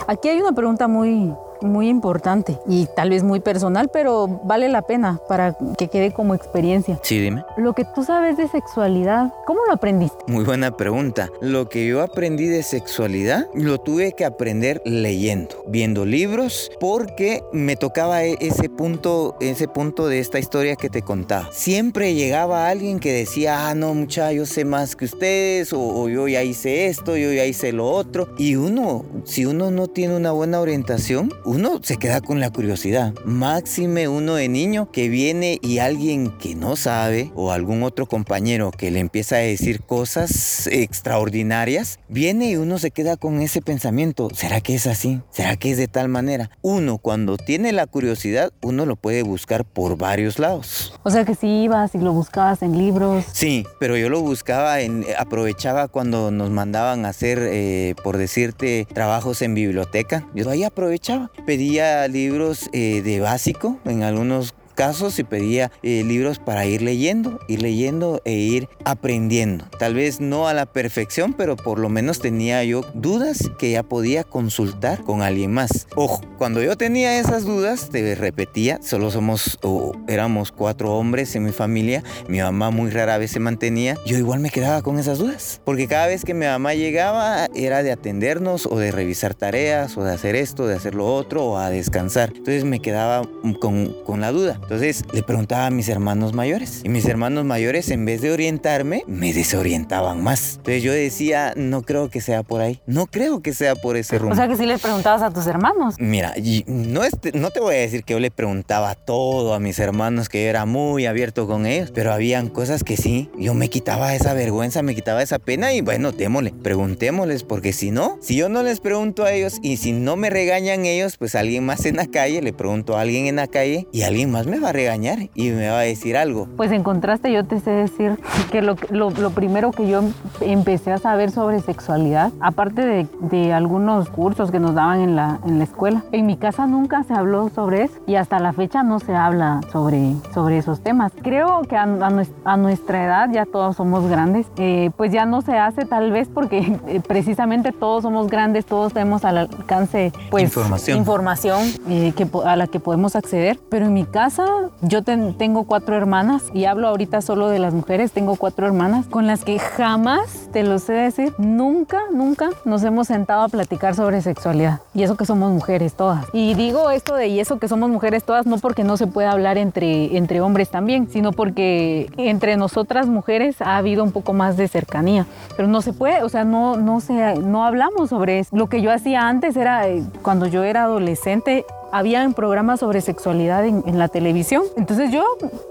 Aquí 0.07 0.29
hay 0.29 0.41
una 0.41 0.53
pregunta 0.53 0.89
muy 0.89 1.33
muy 1.63 1.89
importante 1.89 2.59
y 2.67 2.87
tal 2.95 3.11
vez 3.11 3.23
muy 3.23 3.41
personal, 3.41 3.91
pero 3.93 4.41
vale 4.45 4.69
la 4.69 4.83
pena 4.83 5.21
para 5.29 5.57
que 5.79 5.89
quede 5.89 6.13
como 6.13 6.35
experiencia. 6.35 6.99
Sí, 7.03 7.19
dime. 7.19 7.45
Lo 7.57 7.75
que 7.75 7.85
tú 7.85 8.05
sabes 8.05 8.37
de 8.37 8.49
sexualidad, 8.49 9.33
¿cómo 9.47 9.61
lo 9.67 9.73
aprendiste? 9.73 10.19
Muy 10.27 10.45
buena 10.45 10.77
pregunta. 10.77 11.31
Lo 11.41 11.69
que 11.69 11.87
yo 11.87 12.03
aprendí 12.03 12.47
de 12.47 12.63
sexualidad 12.63 13.47
lo 13.55 13.79
tuve 13.79 14.13
que 14.13 14.25
aprender 14.25 14.83
leyendo, 14.85 15.63
viendo 15.67 16.05
libros, 16.05 16.71
porque 16.81 17.43
me 17.53 17.77
tocaba 17.77 18.25
e-, 18.25 18.37
ese 18.41 18.69
punto, 18.69 19.37
ese 19.41 19.69
punto 19.69 20.09
de 20.09 20.19
esta 20.19 20.39
historia 20.39 20.77
que 20.77 20.91
te 20.91 21.03
contaba. 21.03 21.49
Siempre 21.53 22.15
llegaba 22.15 22.69
alguien 22.69 23.01
que 23.01 23.13
decía, 23.13 23.69
ah, 23.69 23.75
no, 23.75 23.95
mucha, 23.95 24.33
yo 24.33 24.47
sé 24.47 24.65
más 24.65 24.97
que 24.97 25.05
ustedes, 25.05 25.73
o, 25.73 25.81
o 25.81 26.09
yo 26.09 26.29
ya 26.29 26.43
hice 26.43 26.87
esto, 26.87 27.17
yo 27.17 27.33
ya 27.33 27.45
hice 27.45 27.73
lo 27.73 27.91
otro. 27.91 28.29
Y 28.39 28.57
uno, 28.57 29.05
si 29.25 29.47
uno 29.47 29.71
no 29.71 29.87
tiene 29.87 30.17
una 30.17 30.33
buena 30.33 30.61
orientación, 30.61 31.31
uno 31.53 31.81
se 31.83 31.99
queda 31.99 32.23
con 32.23 32.41
la 32.41 32.49
curiosidad. 32.49 33.13
Máxime 33.27 34.09
uno 34.09 34.37
de 34.37 34.49
niño 34.49 34.91
que 34.91 35.11
viene 35.11 35.59
y 35.61 35.81
alguien 35.81 36.31
que 36.39 36.55
no 36.55 36.77
sabe 36.77 37.31
o 37.35 37.53
algún 37.53 37.83
otro 37.83 38.07
compañero 38.07 38.71
que 38.71 38.91
le 38.91 39.01
empieza 39.01 39.37
a 39.37 39.41
decir 39.41 39.83
cosas 39.83 40.67
extraordinarias, 40.67 41.99
viene 42.09 42.53
y 42.53 42.57
uno 42.57 42.79
se 42.79 42.91
queda 42.91 43.19
con 43.19 43.43
ese 43.43 43.61
pensamiento, 43.61 44.31
¿será 44.35 44.63
que 44.63 44.75
es 44.75 44.87
así? 44.87 45.21
¿Será 45.31 45.59
que 45.59 45.73
es 45.73 45.77
de 45.77 45.89
tal 45.89 46.09
manera? 46.09 46.51
Uno 46.63 46.97
cuando 46.97 47.37
tiene 47.37 47.73
la 47.73 47.87
curiosidad, 47.87 48.51
uno 48.63 48.87
lo 48.87 48.97
puede 48.97 49.23
buscar 49.23 49.67
por 49.67 49.99
varios 49.99 50.39
lados. 50.39 50.99
O 51.03 51.11
sea 51.11 51.27
que 51.27 51.35
si 51.35 51.65
ibas 51.65 51.95
y 51.95 51.99
lo 51.99 52.15
buscabas 52.15 52.63
en 52.63 52.79
libros. 52.79 53.27
Sí, 53.35 53.67
pero 53.79 53.99
yo 53.99 54.09
lo 54.09 54.23
buscaba, 54.23 54.81
en, 54.81 55.05
aprovechaba 55.19 55.89
cuando 55.89 56.31
nos 56.31 56.49
mandaban 56.49 57.05
a 57.05 57.11
hacer, 57.11 57.39
eh, 57.43 57.95
por 58.03 58.17
decirte, 58.17 58.87
trabajos 58.91 59.43
en 59.43 59.53
biblioteca. 59.53 60.27
Yo 60.35 60.49
ahí 60.49 60.65
aprovechaba. 60.65 61.31
Pedía 61.47 62.07
libros 62.07 62.71
eh, 62.73 63.03
de 63.03 63.19
básico, 63.19 63.79
en 63.85 64.05
algunos 64.05 64.55
casos 64.73 65.19
y 65.19 65.25
pedía 65.25 65.71
eh, 65.83 66.03
libros 66.05 66.39
para 66.39 66.67
ir 66.67 66.83
leyendo, 66.83 67.39
ir 67.49 67.63
leyendo 67.63 68.21
e 68.25 68.35
ir 68.35 68.69
aprendiendo. 68.85 69.65
Tal 69.79 69.95
vez 69.95 70.21
no 70.21 70.49
a 70.49 70.55
la 70.55 70.67
perfección, 70.67 71.35
pero 71.35 71.57
por 71.57 71.79
lo 71.79 71.89
menos 71.89 72.21
tenía 72.21 72.65
yo 72.65 72.83
dudas 72.95 73.51
que 73.59 73.71
ya 73.71 73.83
podía 73.83 74.25
consultar 74.25 75.03
con 75.03 75.23
alguien 75.23 75.53
más. 75.53 75.87
Ojo, 75.95 76.21
cuando 76.39 76.63
yo 76.63 76.77
tenía 76.77 77.19
esas 77.19 77.45
dudas, 77.45 77.89
te 77.91 78.15
repetía, 78.15 78.81
solo 78.83 79.11
somos 79.11 79.59
o 79.63 79.93
éramos 80.09 80.53
cuatro 80.53 80.95
hombres 80.95 81.35
en 81.37 81.45
mi 81.45 81.53
familia, 81.53 82.03
mi 82.29 82.41
mamá 82.41 82.71
muy 82.71 82.91
rara 82.91 83.19
vez 83.19 83.31
se 83.31 83.41
mantenía, 83.41 83.97
yo 84.07 84.17
igual 84.17 84.41
me 84.41 84.51
quedaba 84.51 84.83
con 84.83 84.99
esas 84.99 85.19
dudas, 85.19 85.61
porque 85.65 85.87
cada 85.87 86.07
vez 86.07 86.25
que 86.25 86.35
mi 86.35 86.47
mamá 86.47 86.75
llegaba 86.75 87.49
era 87.55 87.83
de 87.83 87.93
atendernos 87.93 88.67
o 88.67 88.79
de 88.79 88.93
revisar 88.93 89.35
tareas 89.35 89.97
o 89.97 90.05
de 90.05 90.13
hacer 90.13 90.37
esto, 90.37 90.67
de 90.67 90.75
hacer 90.75 90.95
lo 90.95 91.15
otro 91.15 91.45
o 91.45 91.59
a 91.59 91.71
descansar. 91.71 92.31
Entonces 92.31 92.65
me 92.65 92.81
quedaba 92.81 93.29
con, 93.61 93.95
con 94.05 94.21
la 94.21 94.33
duda. 94.33 94.61
Entonces 94.73 95.05
le 95.13 95.23
preguntaba 95.23 95.67
a 95.67 95.71
mis 95.71 95.91
hermanos 95.91 96.33
mayores 96.33 96.81
y 96.83 96.89
mis 96.89 97.05
hermanos 97.05 97.45
mayores 97.45 97.91
en 97.91 98.07
vez 98.07 98.23
de 98.23 98.33
orientarme 98.33 99.05
me 99.07 99.35
desorientaban 99.35 100.23
más. 100.25 100.55
Entonces 100.57 100.83
yo 100.83 100.95
decía, 100.95 101.53
no 101.57 101.83
creo 101.83 102.09
que 102.09 102.23
sea 102.23 102.43
por 102.43 102.63
ahí, 102.63 102.81
no 102.87 103.05
creo 103.05 103.43
que 103.43 103.53
sea 103.53 103.75
por 103.75 103.99
ese 103.99 104.17
rumbo. 104.19 104.33
O 104.33 104.37
sea 104.37 104.49
que 104.49 104.57
sí 104.57 104.65
les 104.65 104.81
preguntabas 104.81 105.21
a 105.21 105.31
tus 105.31 105.47
hermanos. 105.47 105.97
Mira, 105.99 106.33
no, 106.67 107.05
es, 107.05 107.13
no 107.35 107.51
te 107.51 107.61
voy 107.61 107.75
a 107.75 107.79
decir 107.81 108.03
que 108.03 108.15
yo 108.15 108.19
le 108.19 108.31
preguntaba 108.31 108.95
todo 108.95 109.53
a 109.53 109.61
mis 109.61 109.79
hermanos, 109.79 110.31
que 110.31 110.43
yo 110.43 110.49
era 110.49 110.65
muy 110.65 111.05
abierto 111.05 111.47
con 111.47 111.67
ellos, 111.67 111.91
pero 111.93 112.11
habían 112.11 112.49
cosas 112.49 112.83
que 112.83 112.97
sí, 112.97 113.29
yo 113.37 113.53
me 113.53 113.69
quitaba 113.69 114.15
esa 114.15 114.33
vergüenza, 114.33 114.81
me 114.81 114.95
quitaba 114.95 115.23
esa 115.23 115.39
pena 115.39 115.75
y 115.75 115.83
bueno, 115.83 116.13
démosle, 116.13 116.55
preguntémosles, 116.63 117.45
porque 117.45 117.75
si 117.75 117.91
no, 117.91 118.17
si 118.23 118.37
yo 118.37 118.49
no 118.49 118.63
les 118.63 118.81
pregunto 118.81 119.25
a 119.25 119.33
ellos 119.35 119.59
y 119.63 119.77
si 119.77 119.93
no 119.93 120.17
me 120.17 120.31
regañan 120.31 120.87
ellos, 120.87 121.19
pues 121.19 121.35
alguien 121.35 121.67
más 121.67 121.85
en 121.85 121.97
la 121.97 122.07
calle, 122.07 122.41
le 122.41 122.55
pregunto 122.55 122.97
a 122.97 123.03
alguien 123.03 123.27
en 123.27 123.37
la 123.37 123.49
calle 123.49 123.87
y 123.93 124.05
alguien 124.05 124.31
más 124.31 124.47
me 124.47 124.52
va 124.61 124.71
a 124.71 124.73
regañar 124.73 125.19
y 125.35 125.51
me 125.51 125.69
va 125.69 125.79
a 125.79 125.83
decir 125.83 126.17
algo. 126.17 126.49
Pues 126.57 126.73
en 126.73 126.83
contraste 126.83 127.33
yo 127.33 127.45
te 127.45 127.61
sé 127.61 127.71
decir 127.71 128.19
que 128.51 128.63
lo, 128.63 128.77
lo, 128.91 129.11
lo 129.11 129.31
primero 129.31 129.71
que 129.71 129.89
yo 129.89 130.03
empecé 130.41 130.93
a 130.93 130.99
saber 130.99 131.31
sobre 131.31 131.61
sexualidad, 131.61 132.33
aparte 132.41 132.85
de, 132.85 133.07
de, 133.21 133.53
algunos 133.53 134.09
cursos 134.09 134.51
que 134.51 134.59
nos 134.59 134.75
daban 134.75 135.01
en 135.01 135.17
la, 135.17 135.41
en 135.47 135.59
la 135.59 135.65
escuela, 135.65 136.03
en 136.13 136.27
mi 136.27 136.37
casa 136.37 136.67
nunca 136.67 137.03
se 137.05 137.15
habló 137.15 137.49
sobre 137.51 137.85
eso 137.85 137.95
y 138.07 138.17
hasta 138.17 138.39
la 138.39 138.53
fecha 138.53 138.83
no 138.83 138.99
se 138.99 139.15
habla 139.15 139.61
sobre, 139.71 140.15
sobre 140.33 140.59
esos 140.59 140.81
temas. 140.81 141.13
Creo 141.23 141.63
que 141.63 141.77
a, 141.77 141.83
a, 141.83 142.25
a 142.45 142.57
nuestra 142.57 143.05
edad 143.05 143.29
ya 143.33 143.47
todos 143.47 143.77
somos 143.77 144.09
grandes, 144.09 144.47
eh, 144.57 144.91
pues 144.97 145.13
ya 145.13 145.27
no 145.27 145.43
se 145.43 145.59
hace 145.59 145.85
tal 145.85 146.13
vez 146.13 146.29
porque 146.33 146.79
eh, 146.87 147.01
precisamente 147.07 147.73
todos 147.73 148.03
somos 148.03 148.29
grandes, 148.29 148.65
todos 148.67 148.93
tenemos 148.93 149.25
al 149.25 149.39
alcance 149.39 150.13
pues 150.31 150.45
información, 150.45 150.99
información 150.99 151.61
eh, 151.89 152.13
que, 152.17 152.27
a 152.45 152.57
la 152.57 152.67
que 152.67 152.81
podemos 152.81 153.17
acceder, 153.17 153.59
pero 153.69 153.87
en 153.87 153.93
mi 153.93 154.05
casa 154.05 154.42
yo 154.81 155.03
ten, 155.03 155.35
tengo 155.35 155.65
cuatro 155.65 155.97
hermanas 155.97 156.45
y 156.53 156.65
hablo 156.65 156.89
ahorita 156.89 157.21
solo 157.21 157.49
de 157.49 157.59
las 157.59 157.73
mujeres, 157.73 158.13
tengo 158.13 158.37
cuatro 158.37 158.67
hermanas 158.67 159.07
con 159.07 159.27
las 159.27 159.45
que 159.45 159.59
jamás, 159.59 160.49
te 160.53 160.63
lo 160.63 160.79
sé 160.79 160.93
decir, 160.93 161.33
nunca, 161.39 162.01
nunca 162.13 162.51
nos 162.65 162.83
hemos 162.83 163.07
sentado 163.07 163.43
a 163.43 163.49
platicar 163.49 163.95
sobre 163.95 164.21
sexualidad. 164.23 164.81
Y 164.95 165.03
eso 165.03 165.17
que 165.17 165.25
somos 165.25 165.53
mujeres 165.53 165.95
todas. 165.95 166.27
Y 166.33 166.55
digo 166.55 166.91
esto 166.91 167.15
de 167.15 167.29
y 167.29 167.41
eso 167.41 167.59
que 167.59 167.69
somos 167.69 167.91
mujeres 167.91 168.25
todas 168.25 168.47
no 168.47 168.59
porque 168.59 168.85
no 168.85 168.97
se 168.97 169.07
pueda 169.07 169.33
hablar 169.33 169.59
entre, 169.59 170.17
entre 170.17 170.41
hombres 170.41 170.71
también, 170.71 171.09
sino 171.09 171.33
porque 171.33 172.11
entre 172.17 172.57
nosotras 172.57 173.07
mujeres 173.07 173.61
ha 173.63 173.77
habido 173.77 174.05
un 174.05 174.13
poco 174.13 174.33
más 174.33 174.57
de 174.57 174.69
cercanía. 174.69 175.27
Pero 175.57 175.69
no 175.69 175.83
se 175.83 175.93
puede, 175.93 176.23
o 176.23 176.29
sea, 176.29 176.45
no, 176.45 176.77
no, 176.77 177.01
se, 177.01 177.37
no 177.37 177.65
hablamos 177.65 178.11
sobre 178.11 178.41
eso. 178.41 178.57
Lo 178.57 178.69
que 178.69 178.83
yo 178.83 178.93
hacía 178.93 179.29
antes 179.29 179.57
era, 179.57 179.89
eh, 179.89 180.03
cuando 180.23 180.47
yo 180.47 180.65
era 180.65 180.85
adolescente, 180.85 181.65
habían 181.93 182.35
programas 182.35 182.81
sobre 182.81 183.01
sexualidad 183.01 183.65
en, 183.65 183.99
la 183.99 184.09
televisión. 184.09 184.63
Entonces 184.77 185.13
yo 185.13 185.23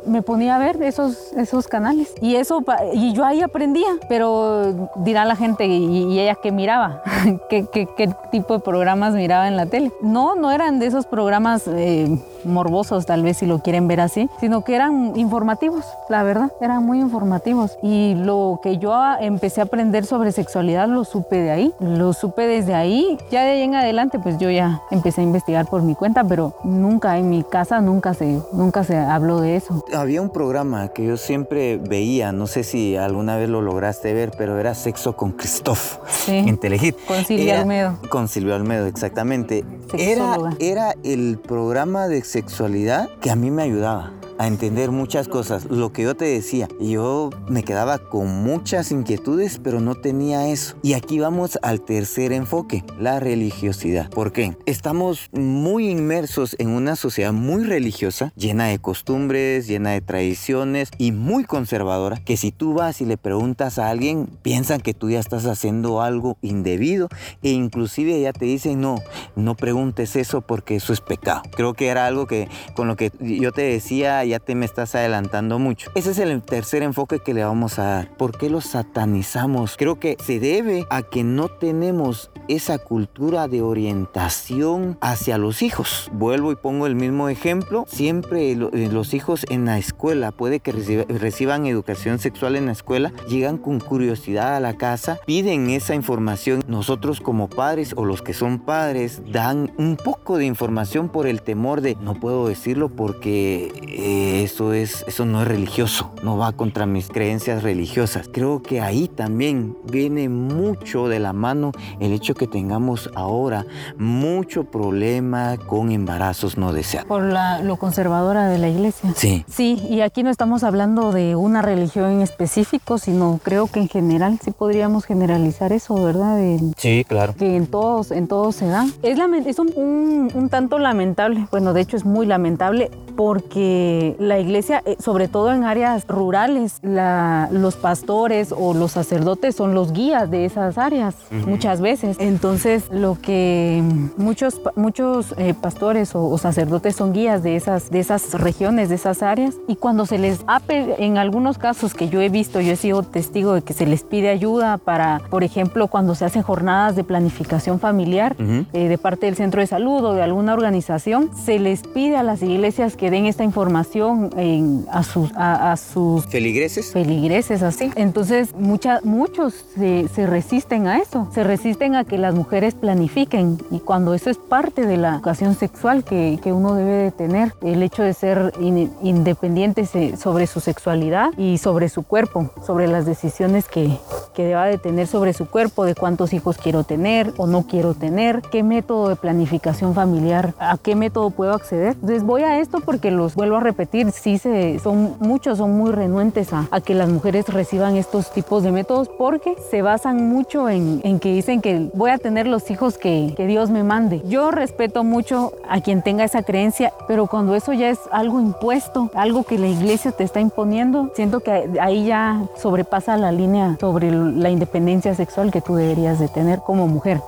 me 0.06 0.22
ponía 0.22 0.56
a 0.56 0.60
ver 0.60 0.82
esos, 0.84 1.34
esos 1.34 1.68
canales 1.68 2.14
y 2.22 2.36
eso 2.36 2.64
y 2.94 3.14
yo 3.14 3.26
ahí 3.26 3.42
aprendía, 3.42 3.90
pero 4.08 4.90
dirá 4.98 5.26
la 5.26 5.36
gente 5.36 5.66
y, 5.66 6.20
ella 6.20 6.36
que 6.36 6.52
miraba, 6.52 7.02
¿Qué, 7.50 7.66
qué, 7.72 7.88
qué, 7.98 8.10
tipo 8.32 8.54
de 8.54 8.60
programas 8.60 9.14
miraba 9.14 9.48
en 9.48 9.58
la 9.58 9.66
tele. 9.66 9.92
No, 10.02 10.36
no 10.36 10.52
eran 10.52 10.80
de 10.80 10.86
esos 10.86 11.08
programas 11.08 11.68
eh, 11.68 12.18
morbosos 12.46 13.06
tal 13.06 13.24
vez 13.24 13.38
si 13.38 13.46
lo 13.46 13.60
quieren 13.60 13.88
ver 13.88 14.02
así, 14.02 14.30
sino 14.40 14.64
que 14.64 14.76
eran 14.76 15.14
informativos, 15.16 15.86
la 16.10 16.24
verdad, 16.24 16.52
eran 16.62 16.86
muy 16.86 17.00
informativos. 17.00 17.78
Y 17.82 18.16
lo 18.16 18.60
que 18.64 18.78
yo 18.78 18.94
empecé 19.20 19.62
a 19.62 19.66
aprender 19.66 20.06
sobre 20.06 20.32
sexualidad 20.32 20.88
lo 20.88 21.04
supe 21.04 21.38
de 21.38 21.52
ahí, 21.52 21.74
lo 21.80 22.14
supe 22.14 22.48
desde 22.48 22.74
ahí. 22.74 23.18
Ya 23.32 23.44
de 23.44 23.52
ahí 23.52 23.62
en 23.62 23.76
adelante 23.76 24.20
pues 24.20 24.38
yo 24.38 24.50
ya 24.50 24.82
empecé 24.92 25.22
a 25.22 25.24
investigar 25.24 25.66
por 25.68 25.82
mi 25.82 25.96
cuenta 25.96 26.24
pero 26.24 26.54
nunca 26.64 27.18
en 27.18 27.30
mi 27.30 27.44
casa 27.44 27.82
nunca 27.82 28.14
se, 28.14 28.40
nunca 28.54 28.84
se 28.84 28.98
habló 28.98 29.42
de 29.42 29.56
eso. 29.56 29.84
Había 29.94 30.22
un 30.22 30.30
programa 30.30 30.90
que 30.90 31.06
yo 31.06 31.18
siempre 31.18 31.78
veía, 31.78 32.32
no 32.32 32.48
sé 32.48 32.64
si 32.64 32.96
alguna 32.96 33.36
vez 33.38 33.50
lo 33.50 33.62
lograste 33.62 34.14
ver, 34.14 34.32
pero 34.38 34.60
era 34.60 34.74
Sexo 34.76 35.16
con 35.16 35.32
Christoph 35.32 35.98
sí, 36.08 36.38
en 36.38 36.58
Telehit. 36.58 36.96
Con 37.06 37.24
Silvia 37.26 37.54
era, 37.54 37.62
Almedo. 37.62 37.98
Con 38.10 38.28
Silvia 38.28 38.56
Almedo, 38.56 38.86
exactamente. 38.88 39.64
Era, 39.98 40.38
era 40.60 40.96
el 41.04 41.38
programa 41.38 42.08
de 42.08 42.18
sexualidad 42.32 43.10
que 43.20 43.30
a 43.30 43.36
mí 43.36 43.52
me 43.52 43.64
ayudaba 43.64 44.14
a 44.42 44.48
entender 44.48 44.90
muchas 44.90 45.28
cosas. 45.28 45.66
Lo 45.66 45.94
que 45.94 46.02
yo 46.02 46.16
te 46.16 46.26
decía, 46.26 46.68
yo 46.80 47.30
me 47.48 47.62
quedaba 47.62 48.00
con 48.00 48.42
muchas 48.42 48.92
inquietudes, 48.92 49.60
pero 49.64 49.82
no 49.82 49.94
tenía 49.94 50.50
eso. 50.50 50.76
Y 50.82 50.94
aquí 50.94 51.20
vamos 51.20 51.60
al 51.62 51.82
tercer 51.82 52.34
enfoque, 52.34 52.84
la 53.00 53.20
religiosidad. 53.20 54.10
¿Por 54.10 54.32
qué? 54.32 54.58
Estamos 54.66 55.30
muy 55.32 55.92
inmersos 55.92 56.56
en 56.58 56.70
una 56.70 56.96
sociedad 56.96 57.34
muy 57.34 57.66
religiosa, 57.66 58.34
llena 58.36 58.66
de 58.66 58.80
costumbres, 58.80 59.68
llena 59.68 59.92
de 59.92 60.02
tradiciones 60.02 60.90
y 60.98 61.12
muy 61.12 61.44
conservadora, 61.44 62.18
que 62.18 62.36
si 62.36 62.52
tú 62.52 62.74
vas 62.74 63.00
y 63.00 63.06
le 63.06 63.18
preguntas 63.18 63.78
a 63.78 63.90
alguien, 63.90 64.28
piensan 64.42 64.82
que 64.82 64.96
tú 64.96 65.12
ya 65.12 65.20
estás 65.20 65.46
haciendo 65.46 66.02
algo 66.02 66.40
indebido 66.42 67.10
e 67.44 67.52
inclusive 67.52 68.20
ya 68.20 68.34
te 68.34 68.46
dicen, 68.46 68.82
no, 68.82 68.96
no 69.36 69.54
preguntes 69.54 70.16
eso 70.16 70.42
porque 70.42 70.78
eso 70.78 70.94
es 70.94 71.00
pecado. 71.02 71.44
Creo 71.56 71.76
que 71.76 71.90
era 71.90 72.08
algo 72.08 72.26
que 72.26 72.50
con 72.74 72.88
lo 72.88 72.96
que 72.96 73.12
yo 73.20 73.52
te 73.52 73.62
decía, 73.62 74.26
ya 74.32 74.40
te 74.40 74.56
me 74.56 74.66
estás 74.66 74.96
adelantando 74.96 75.60
mucho. 75.60 75.92
Ese 75.94 76.12
es 76.12 76.20
el 76.20 76.42
tercer 76.42 76.84
enfoque 76.84 77.20
que 77.20 77.34
le 77.34 77.44
vamos 77.44 77.80
a 77.80 77.84
dar. 77.84 78.18
¿Por 78.18 78.38
qué 78.38 78.50
lo 78.50 78.62
satanizamos? 78.62 79.76
Creo 79.78 80.00
que 80.00 80.16
se 80.24 80.40
debe 80.40 80.86
a 80.90 81.02
que 81.02 81.24
no 81.24 81.50
tenemos 81.50 82.32
esa 82.48 82.78
cultura 82.78 83.50
de 83.50 83.62
orientación 83.62 84.98
hacia 85.02 85.38
los 85.38 85.62
hijos. 85.62 86.10
Vuelvo 86.14 86.54
y 86.54 86.56
pongo 86.56 86.88
el 86.88 86.96
mismo 86.96 87.28
ejemplo. 87.28 87.86
Siempre 87.90 88.56
los 88.56 89.14
hijos 89.14 89.46
en 89.50 89.66
la 89.66 89.78
escuela, 89.78 90.32
puede 90.32 90.62
que 90.62 90.72
reciban 90.72 91.66
educación 91.66 92.20
sexual 92.20 92.56
en 92.56 92.68
la 92.68 92.72
escuela, 92.72 93.12
llegan 93.28 93.58
con 93.58 93.82
curiosidad 93.82 94.56
a 94.56 94.62
la 94.62 94.78
casa, 94.78 95.20
piden 95.26 95.70
esa 95.70 95.94
información. 95.94 96.64
Nosotros 96.68 97.20
como 97.20 97.50
padres 97.50 97.94
o 97.98 98.06
los 98.06 98.22
que 98.22 98.34
son 98.34 98.60
padres 98.60 99.22
dan 99.30 99.74
un 99.78 99.98
poco 99.98 100.38
de 100.38 100.46
información 100.46 101.10
por 101.10 101.28
el 101.28 101.42
temor 101.42 101.82
de 101.82 101.96
no 101.96 102.14
puedo 102.14 102.48
decirlo 102.48 102.88
porque... 102.88 103.74
Eh, 103.88 104.21
que 104.22 104.44
eso, 104.44 104.74
es, 104.74 105.04
eso 105.08 105.26
no 105.26 105.42
es 105.42 105.48
religioso, 105.48 106.12
no 106.22 106.38
va 106.38 106.52
contra 106.52 106.86
mis 106.86 107.08
creencias 107.08 107.64
religiosas. 107.64 108.30
Creo 108.32 108.62
que 108.62 108.80
ahí 108.80 109.08
también 109.08 109.76
viene 109.92 110.30
mucho 110.30 111.08
de 111.08 111.20
la 111.20 111.34
mano 111.34 111.72
el 112.00 112.14
hecho 112.14 112.36
que 112.36 112.46
tengamos 112.46 113.10
ahora 113.16 113.66
mucho 113.98 114.66
problema 114.66 115.58
con 115.58 115.92
embarazos 115.92 116.56
no 116.56 116.72
deseados. 116.72 117.08
Por 117.08 117.24
la, 117.24 117.64
lo 117.64 117.78
conservadora 117.78 118.48
de 118.48 118.60
la 118.60 118.70
iglesia. 118.70 119.12
Sí. 119.16 119.44
Sí, 119.50 119.82
y 119.90 120.02
aquí 120.02 120.22
no 120.22 120.30
estamos 120.30 120.64
hablando 120.64 121.12
de 121.12 121.36
una 121.36 121.64
religión 121.64 122.12
en 122.12 122.22
específico, 122.22 123.00
sino 123.00 123.40
creo 123.42 123.66
que 123.66 123.80
en 123.80 123.90
general 123.90 124.40
sí 124.44 124.52
podríamos 124.52 125.06
generalizar 125.06 125.74
eso, 125.74 125.96
¿verdad? 125.96 126.40
sí, 126.78 127.06
claro. 127.08 127.34
Que 127.36 127.56
en 127.56 127.66
todos, 127.66 128.12
en 128.12 128.28
todos 128.28 128.56
se 128.56 128.68
da. 128.68 128.86
Es, 129.02 129.18
es 129.48 129.58
un, 129.58 130.30
un, 130.34 130.50
tanto 130.50 130.78
lamentable, 130.78 131.48
bueno, 131.50 131.74
de 131.74 131.82
hecho 131.82 131.98
es 131.98 132.06
muy 132.06 132.28
lamentable 132.28 132.92
porque 133.16 134.01
la 134.20 134.40
iglesia, 134.40 134.82
eh, 134.86 134.96
sobre 135.00 135.28
todo 135.28 135.54
en 135.54 135.64
áreas 135.64 136.06
rurales, 136.08 136.80
la, 136.82 137.50
los 137.52 137.76
pastores 137.76 138.54
o 138.58 138.74
los 138.74 138.92
sacerdotes 138.92 139.56
son 139.56 139.74
los 139.74 139.94
guías 139.94 140.30
de 140.30 140.46
esas 140.46 140.78
áreas 140.78 141.16
muchas 141.46 141.82
veces. 141.82 142.18
Entonces, 142.20 142.90
lo 142.92 143.18
que 143.22 143.84
muchos, 144.18 144.62
muchos 144.76 145.34
eh, 145.38 145.54
pastores 145.54 146.12
o, 146.16 146.38
sacerdotes 146.38 146.96
son 146.96 147.14
guías 147.14 147.44
de 147.44 147.56
esas, 147.56 147.92
de 147.92 148.00
esas 148.00 148.34
regiones, 148.34 148.90
de 148.90 148.96
esas 148.96 149.22
áreas, 149.22 149.56
y 149.68 149.76
cuando 149.76 150.06
se 150.06 150.18
les 150.18 150.44
ha, 150.48 150.62
en 150.70 151.18
algunos 151.18 151.58
casos 151.58 151.94
que 151.94 152.10
yo 152.10 152.22
he 152.22 152.30
visto, 152.30 152.62
yo 152.62 152.72
he 152.72 152.76
sido 152.76 153.04
testigo 153.04 153.54
de 153.54 153.62
que 153.62 153.74
se 153.74 153.86
les 153.86 154.04
pide 154.04 154.30
ayuda 154.30 154.78
para, 154.78 155.22
por 155.30 155.44
ejemplo, 155.44 155.88
cuando 155.88 156.16
se 156.16 156.26
hacen 156.26 156.42
jornadas 156.42 156.96
de 156.96 157.04
planificación 157.04 157.80
familiar 157.80 158.36
eh, 158.40 158.88
de 158.88 158.98
parte 158.98 159.26
del 159.26 159.36
centro 159.36 159.62
de 159.62 159.68
salud 159.68 160.04
o 160.04 160.14
de 160.14 160.24
alguna 160.24 160.54
organización, 160.54 161.30
se 161.36 161.60
les 161.60 161.84
pide 161.84 162.18
a 162.18 162.24
las 162.24 162.42
iglesias 162.42 162.96
que 162.96 163.12
den 163.12 163.26
esta 163.26 163.44
información 163.44 163.91
a, 164.00 165.04
sus, 165.04 165.32
a, 165.36 165.76
sus 165.78 166.26
feligreses. 166.26 166.92
Feligreses, 166.92 167.62
así. 167.62 167.92
Entonces, 167.96 168.56
mucha, 168.56 169.00
muchos 169.04 169.54
se, 169.76 170.08
se, 170.08 170.28
resisten 170.28 170.88
a 170.88 171.00
eso, 171.00 171.28
se 171.34 171.44
resisten 171.44 171.96
a 171.96 172.06
que 172.06 172.18
las 172.18 172.34
mujeres 172.34 172.74
planifiquen 172.74 173.58
y 173.70 173.80
cuando 173.80 174.14
eso 174.14 174.30
es 174.30 174.38
parte 174.38 174.86
de 174.86 174.98
la 174.98 175.16
educación 175.16 175.56
sexual 175.56 176.04
que, 176.04 176.40
que 176.42 176.54
uno 176.54 176.76
debe 176.76 176.92
de 176.92 177.12
tener, 177.12 177.54
el 177.62 177.84
hecho 177.84 178.04
de 178.04 178.14
ser 178.14 178.54
independientes 178.60 179.94
eh, 179.96 180.16
sobre 180.18 180.48
su 180.48 180.60
sexualidad 180.60 181.32
y 181.38 181.58
sobre 181.58 181.90
su 181.90 182.04
cuerpo, 182.04 182.52
sobre 182.66 182.88
las 182.88 183.06
decisiones 183.06 183.68
que, 183.68 183.98
que 184.34 184.46
deba 184.46 184.66
de 184.66 184.78
tener 184.78 185.08
sobre 185.08 185.34
su 185.34 185.48
cuerpo, 185.48 185.86
de 185.86 185.96
cuántos 185.96 186.34
hijos 186.34 186.58
quiero 186.58 186.84
tener 186.84 187.34
o 187.38 187.48
no 187.48 187.68
quiero 187.68 187.94
tener, 187.94 188.42
qué 188.52 188.64
método 188.64 189.10
de 189.10 189.16
planificación 189.16 189.94
familiar, 189.94 190.54
a 190.60 190.78
qué 190.78 190.96
método 190.96 191.32
puedo 191.32 191.54
acceder. 191.54 191.94
Entonces 191.94 192.24
voy 192.24 192.44
a 192.44 192.60
esto 192.60 192.80
porque 192.80 193.12
los 193.12 193.36
vuelvo 193.36 193.58
a 193.58 193.60
repetir, 193.60 193.81
sí 194.14 194.38
se, 194.38 194.80
son 194.80 195.16
muchos 195.20 195.58
son 195.58 195.78
muy 195.78 195.92
renuentes 195.92 196.54
a, 196.54 196.68
a 196.72 196.82
que 196.82 196.94
las 196.94 197.10
mujeres 197.10 197.48
reciban 197.48 197.96
estos 197.96 198.32
tipos 198.32 198.64
de 198.64 198.72
métodos 198.72 199.10
porque 199.10 199.56
se 199.70 199.82
basan 199.82 200.30
mucho 200.30 200.70
en, 200.70 201.02
en 201.04 201.20
que 201.20 201.34
dicen 201.34 201.62
que 201.62 201.90
voy 201.94 202.12
a 202.12 202.18
tener 202.18 202.48
los 202.48 202.70
hijos 202.72 202.98
que, 202.98 203.34
que 203.36 203.48
Dios 203.48 203.70
me 203.70 203.84
mande. 203.84 204.22
Yo 204.28 204.52
respeto 204.52 205.04
mucho 205.04 205.54
a 205.68 205.82
quien 205.82 206.02
tenga 206.02 206.24
esa 206.24 206.44
creencia, 206.44 206.94
pero 207.08 207.28
cuando 207.28 207.56
eso 207.56 207.74
ya 207.74 207.90
es 207.90 208.00
algo 208.12 208.40
impuesto, 208.40 209.10
algo 209.14 209.44
que 209.44 209.58
la 209.58 209.68
iglesia 209.68 210.12
te 210.12 210.24
está 210.24 210.40
imponiendo, 210.40 211.12
siento 211.16 211.42
que 211.42 211.70
ahí 211.80 212.06
ya 212.06 212.44
sobrepasa 212.56 213.18
la 213.18 213.32
línea 213.32 213.78
sobre 213.80 214.12
la 214.12 214.50
independencia 214.50 215.16
sexual 215.16 215.52
que 215.52 215.62
tú 215.62 215.76
deberías 215.76 216.20
de 216.20 216.28
tener 216.28 216.60
como 216.60 216.88
mujer. 216.88 217.22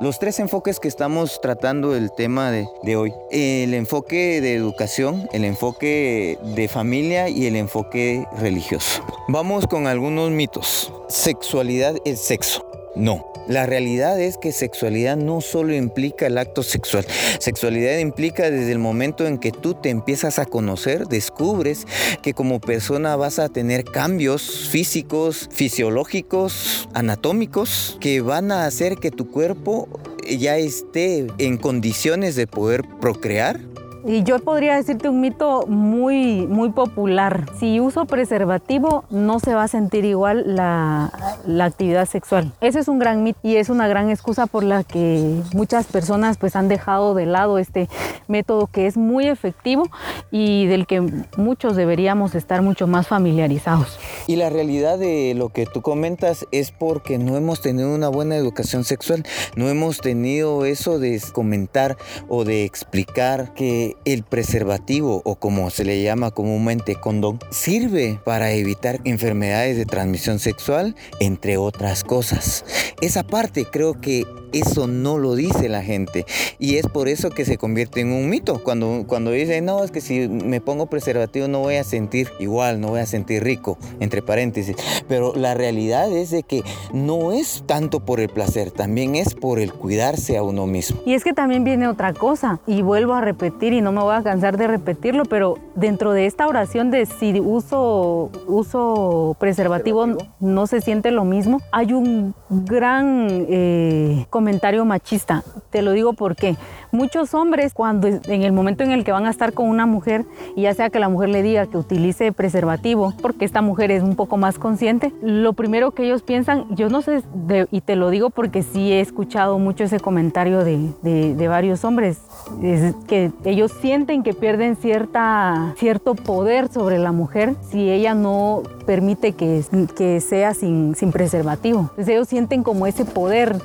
Los 0.00 0.18
tres 0.18 0.40
enfoques 0.40 0.80
que 0.80 0.88
estamos 0.88 1.40
tratando 1.40 1.94
el 1.94 2.10
tema 2.10 2.50
de, 2.50 2.68
de, 2.82 2.96
hoy. 2.96 3.14
El 3.30 3.74
enfoque 3.74 4.40
de 4.40 4.54
educación, 4.54 5.28
el 5.32 5.44
enfoque 5.44 6.36
de 6.42 6.66
familia 6.66 7.28
y 7.28 7.46
el 7.46 7.54
enfoque 7.54 8.26
religioso. 8.38 9.04
Vamos 9.28 9.68
con 9.68 9.86
algunos 9.86 10.30
mitos. 10.30 10.92
Sexualidad 11.08 11.94
es 12.04 12.20
sexo. 12.20 12.63
No. 12.96 13.32
La 13.46 13.66
realidad 13.66 14.18
es 14.20 14.38
que 14.38 14.52
sexualidad 14.52 15.18
no 15.18 15.42
solo 15.42 15.74
implica 15.74 16.26
el 16.26 16.38
acto 16.38 16.62
sexual. 16.62 17.06
Sexualidad 17.40 17.98
implica 17.98 18.50
desde 18.50 18.72
el 18.72 18.78
momento 18.78 19.26
en 19.26 19.38
que 19.38 19.52
tú 19.52 19.74
te 19.74 19.90
empiezas 19.90 20.38
a 20.38 20.46
conocer, 20.46 21.08
descubres 21.08 21.86
que 22.22 22.32
como 22.32 22.58
persona 22.58 23.16
vas 23.16 23.38
a 23.38 23.50
tener 23.50 23.84
cambios 23.84 24.68
físicos, 24.70 25.50
fisiológicos, 25.52 26.88
anatómicos, 26.94 27.98
que 28.00 28.22
van 28.22 28.50
a 28.50 28.64
hacer 28.64 28.96
que 28.96 29.10
tu 29.10 29.30
cuerpo 29.30 29.88
ya 30.26 30.56
esté 30.56 31.26
en 31.36 31.58
condiciones 31.58 32.36
de 32.36 32.46
poder 32.46 32.82
procrear 33.00 33.60
y 34.06 34.22
yo 34.22 34.38
podría 34.38 34.76
decirte 34.76 35.08
un 35.08 35.20
mito 35.20 35.66
muy, 35.66 36.46
muy 36.46 36.70
popular. 36.70 37.46
Si 37.58 37.80
uso 37.80 38.04
preservativo, 38.04 39.04
no 39.10 39.40
se 39.40 39.54
va 39.54 39.64
a 39.64 39.68
sentir 39.68 40.04
igual 40.04 40.56
la, 40.56 41.10
la, 41.46 41.64
actividad 41.64 42.06
sexual. 42.06 42.52
Ese 42.60 42.80
es 42.80 42.88
un 42.88 42.98
gran 42.98 43.22
mito 43.22 43.38
y 43.42 43.56
es 43.56 43.70
una 43.70 43.88
gran 43.88 44.10
excusa 44.10 44.46
por 44.46 44.62
la 44.62 44.84
que 44.84 45.40
muchas 45.54 45.86
personas 45.86 46.36
pues 46.36 46.54
han 46.54 46.68
dejado 46.68 47.14
de 47.14 47.26
lado 47.26 47.58
este 47.58 47.88
método 48.28 48.66
que 48.66 48.86
es 48.86 48.96
muy 48.96 49.26
efectivo 49.26 49.88
y 50.30 50.66
del 50.66 50.86
que 50.86 51.00
muchos 51.36 51.76
deberíamos 51.76 52.34
estar 52.34 52.60
mucho 52.60 52.86
más 52.86 53.06
familiarizados. 53.06 53.98
Y 54.26 54.36
la 54.36 54.50
realidad 54.50 54.98
de 54.98 55.34
lo 55.34 55.48
que 55.48 55.66
tú 55.66 55.80
comentas 55.80 56.46
es 56.52 56.70
porque 56.70 57.18
no 57.18 57.36
hemos 57.36 57.62
tenido 57.62 57.94
una 57.94 58.08
buena 58.08 58.36
educación 58.36 58.84
sexual, 58.84 59.24
no 59.56 59.68
hemos 59.68 59.98
tenido 59.98 60.64
eso 60.64 60.98
de 60.98 61.20
comentar 61.32 61.96
o 62.28 62.44
de 62.44 62.64
explicar 62.64 63.54
que 63.54 63.93
el 64.04 64.22
preservativo 64.22 65.22
o 65.24 65.36
como 65.36 65.70
se 65.70 65.84
le 65.84 66.02
llama 66.02 66.30
comúnmente 66.30 66.94
condón 66.94 67.38
sirve 67.50 68.20
para 68.24 68.52
evitar 68.52 69.00
enfermedades 69.04 69.76
de 69.76 69.86
transmisión 69.86 70.38
sexual, 70.38 70.94
entre 71.20 71.56
otras 71.56 72.04
cosas. 72.04 72.64
Esa 73.00 73.22
parte 73.22 73.64
creo 73.64 74.00
que 74.00 74.24
eso 74.52 74.86
no 74.86 75.18
lo 75.18 75.34
dice 75.34 75.68
la 75.68 75.82
gente 75.82 76.26
y 76.58 76.76
es 76.76 76.86
por 76.86 77.08
eso 77.08 77.30
que 77.30 77.44
se 77.44 77.58
convierte 77.58 78.00
en 78.00 78.12
un 78.12 78.28
mito. 78.28 78.62
Cuando, 78.62 79.04
cuando 79.06 79.30
dicen, 79.30 79.64
no, 79.64 79.82
es 79.82 79.90
que 79.90 80.00
si 80.00 80.28
me 80.28 80.60
pongo 80.60 80.86
preservativo 80.86 81.48
no 81.48 81.60
voy 81.60 81.76
a 81.76 81.84
sentir 81.84 82.30
igual, 82.38 82.80
no 82.80 82.88
voy 82.88 83.00
a 83.00 83.06
sentir 83.06 83.42
rico, 83.42 83.78
entre 84.00 84.22
paréntesis. 84.22 84.76
Pero 85.08 85.34
la 85.34 85.54
realidad 85.54 86.12
es 86.12 86.30
de 86.30 86.42
que 86.42 86.62
no 86.92 87.32
es 87.32 87.64
tanto 87.66 88.00
por 88.00 88.20
el 88.20 88.28
placer, 88.28 88.70
también 88.70 89.16
es 89.16 89.34
por 89.34 89.58
el 89.58 89.72
cuidarse 89.72 90.36
a 90.36 90.42
uno 90.42 90.66
mismo. 90.66 91.00
Y 91.04 91.14
es 91.14 91.24
que 91.24 91.32
también 91.32 91.64
viene 91.64 91.88
otra 91.88 92.12
cosa 92.12 92.60
y 92.66 92.82
vuelvo 92.82 93.14
a 93.14 93.20
repetir 93.20 93.72
y 93.72 93.80
no 93.84 93.92
me 93.92 94.00
voy 94.00 94.14
a 94.14 94.22
cansar 94.22 94.56
de 94.56 94.66
repetirlo, 94.66 95.24
pero 95.24 95.58
dentro 95.76 96.12
de 96.12 96.26
esta 96.26 96.48
oración 96.48 96.90
de 96.90 97.06
si 97.06 97.38
uso, 97.40 98.30
uso 98.46 99.36
preservativo, 99.38 100.06
no 100.40 100.66
se 100.66 100.80
siente 100.80 101.10
lo 101.10 101.24
mismo, 101.24 101.60
hay 101.70 101.92
un 101.92 102.34
gran 102.48 103.28
eh, 103.30 104.26
comentario 104.30 104.84
machista. 104.84 105.44
Te 105.70 105.82
lo 105.82 105.92
digo 105.92 106.14
porque 106.14 106.56
muchos 106.90 107.34
hombres 107.34 107.74
cuando 107.74 108.08
en 108.08 108.42
el 108.42 108.52
momento 108.52 108.84
en 108.84 108.92
el 108.92 109.04
que 109.04 109.12
van 109.12 109.26
a 109.26 109.30
estar 109.30 109.52
con 109.52 109.68
una 109.68 109.84
mujer 109.86 110.24
y 110.56 110.62
ya 110.62 110.74
sea 110.74 110.90
que 110.90 110.98
la 110.98 111.08
mujer 111.08 111.28
le 111.28 111.42
diga 111.42 111.66
que 111.66 111.76
utilice 111.76 112.32
preservativo 112.32 113.12
porque 113.20 113.44
esta 113.44 113.62
mujer 113.62 113.90
es 113.90 114.02
un 114.02 114.16
poco 114.16 114.36
más 114.36 114.58
consciente, 114.58 115.12
lo 115.22 115.52
primero 115.52 115.90
que 115.90 116.04
ellos 116.04 116.22
piensan, 116.22 116.66
yo 116.74 116.88
no 116.88 117.02
sé, 117.02 117.22
y 117.70 117.80
te 117.80 117.96
lo 117.96 118.10
digo 118.10 118.30
porque 118.30 118.62
sí 118.62 118.92
he 118.92 119.00
escuchado 119.00 119.58
mucho 119.58 119.84
ese 119.84 120.00
comentario 120.00 120.64
de, 120.64 120.92
de, 121.02 121.48
varios 121.48 121.84
hombres, 121.84 122.18
es 122.62 122.94
que 123.06 123.30
ellos 123.44 123.72
sienten 123.80 124.22
que 124.22 124.34
pierden 124.34 124.76
cierta, 124.76 125.74
cierto 125.78 126.14
poder 126.14 126.68
sobre 126.72 126.98
la 126.98 127.12
mujer 127.12 127.54
si 127.70 127.90
ella 127.90 128.14
no 128.14 128.62
permite 128.86 129.32
que, 129.32 129.62
que 129.96 130.20
sea 130.20 130.54
sin, 130.54 130.94
sin 130.94 131.12
preservativo. 131.12 131.90
Ellos 131.96 132.28
sienten 132.28 132.62
como 132.62 132.86
ese 132.86 133.04
poder. 133.04 133.56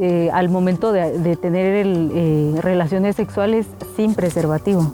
Eh, 0.00 0.30
al 0.32 0.48
momento 0.48 0.90
de, 0.90 1.36
tener 1.36 1.86
eh, 1.86 2.54
relaciones 2.60 3.16
sexuales 3.16 3.66
sin 3.94 4.14
preservativo. 4.14 4.92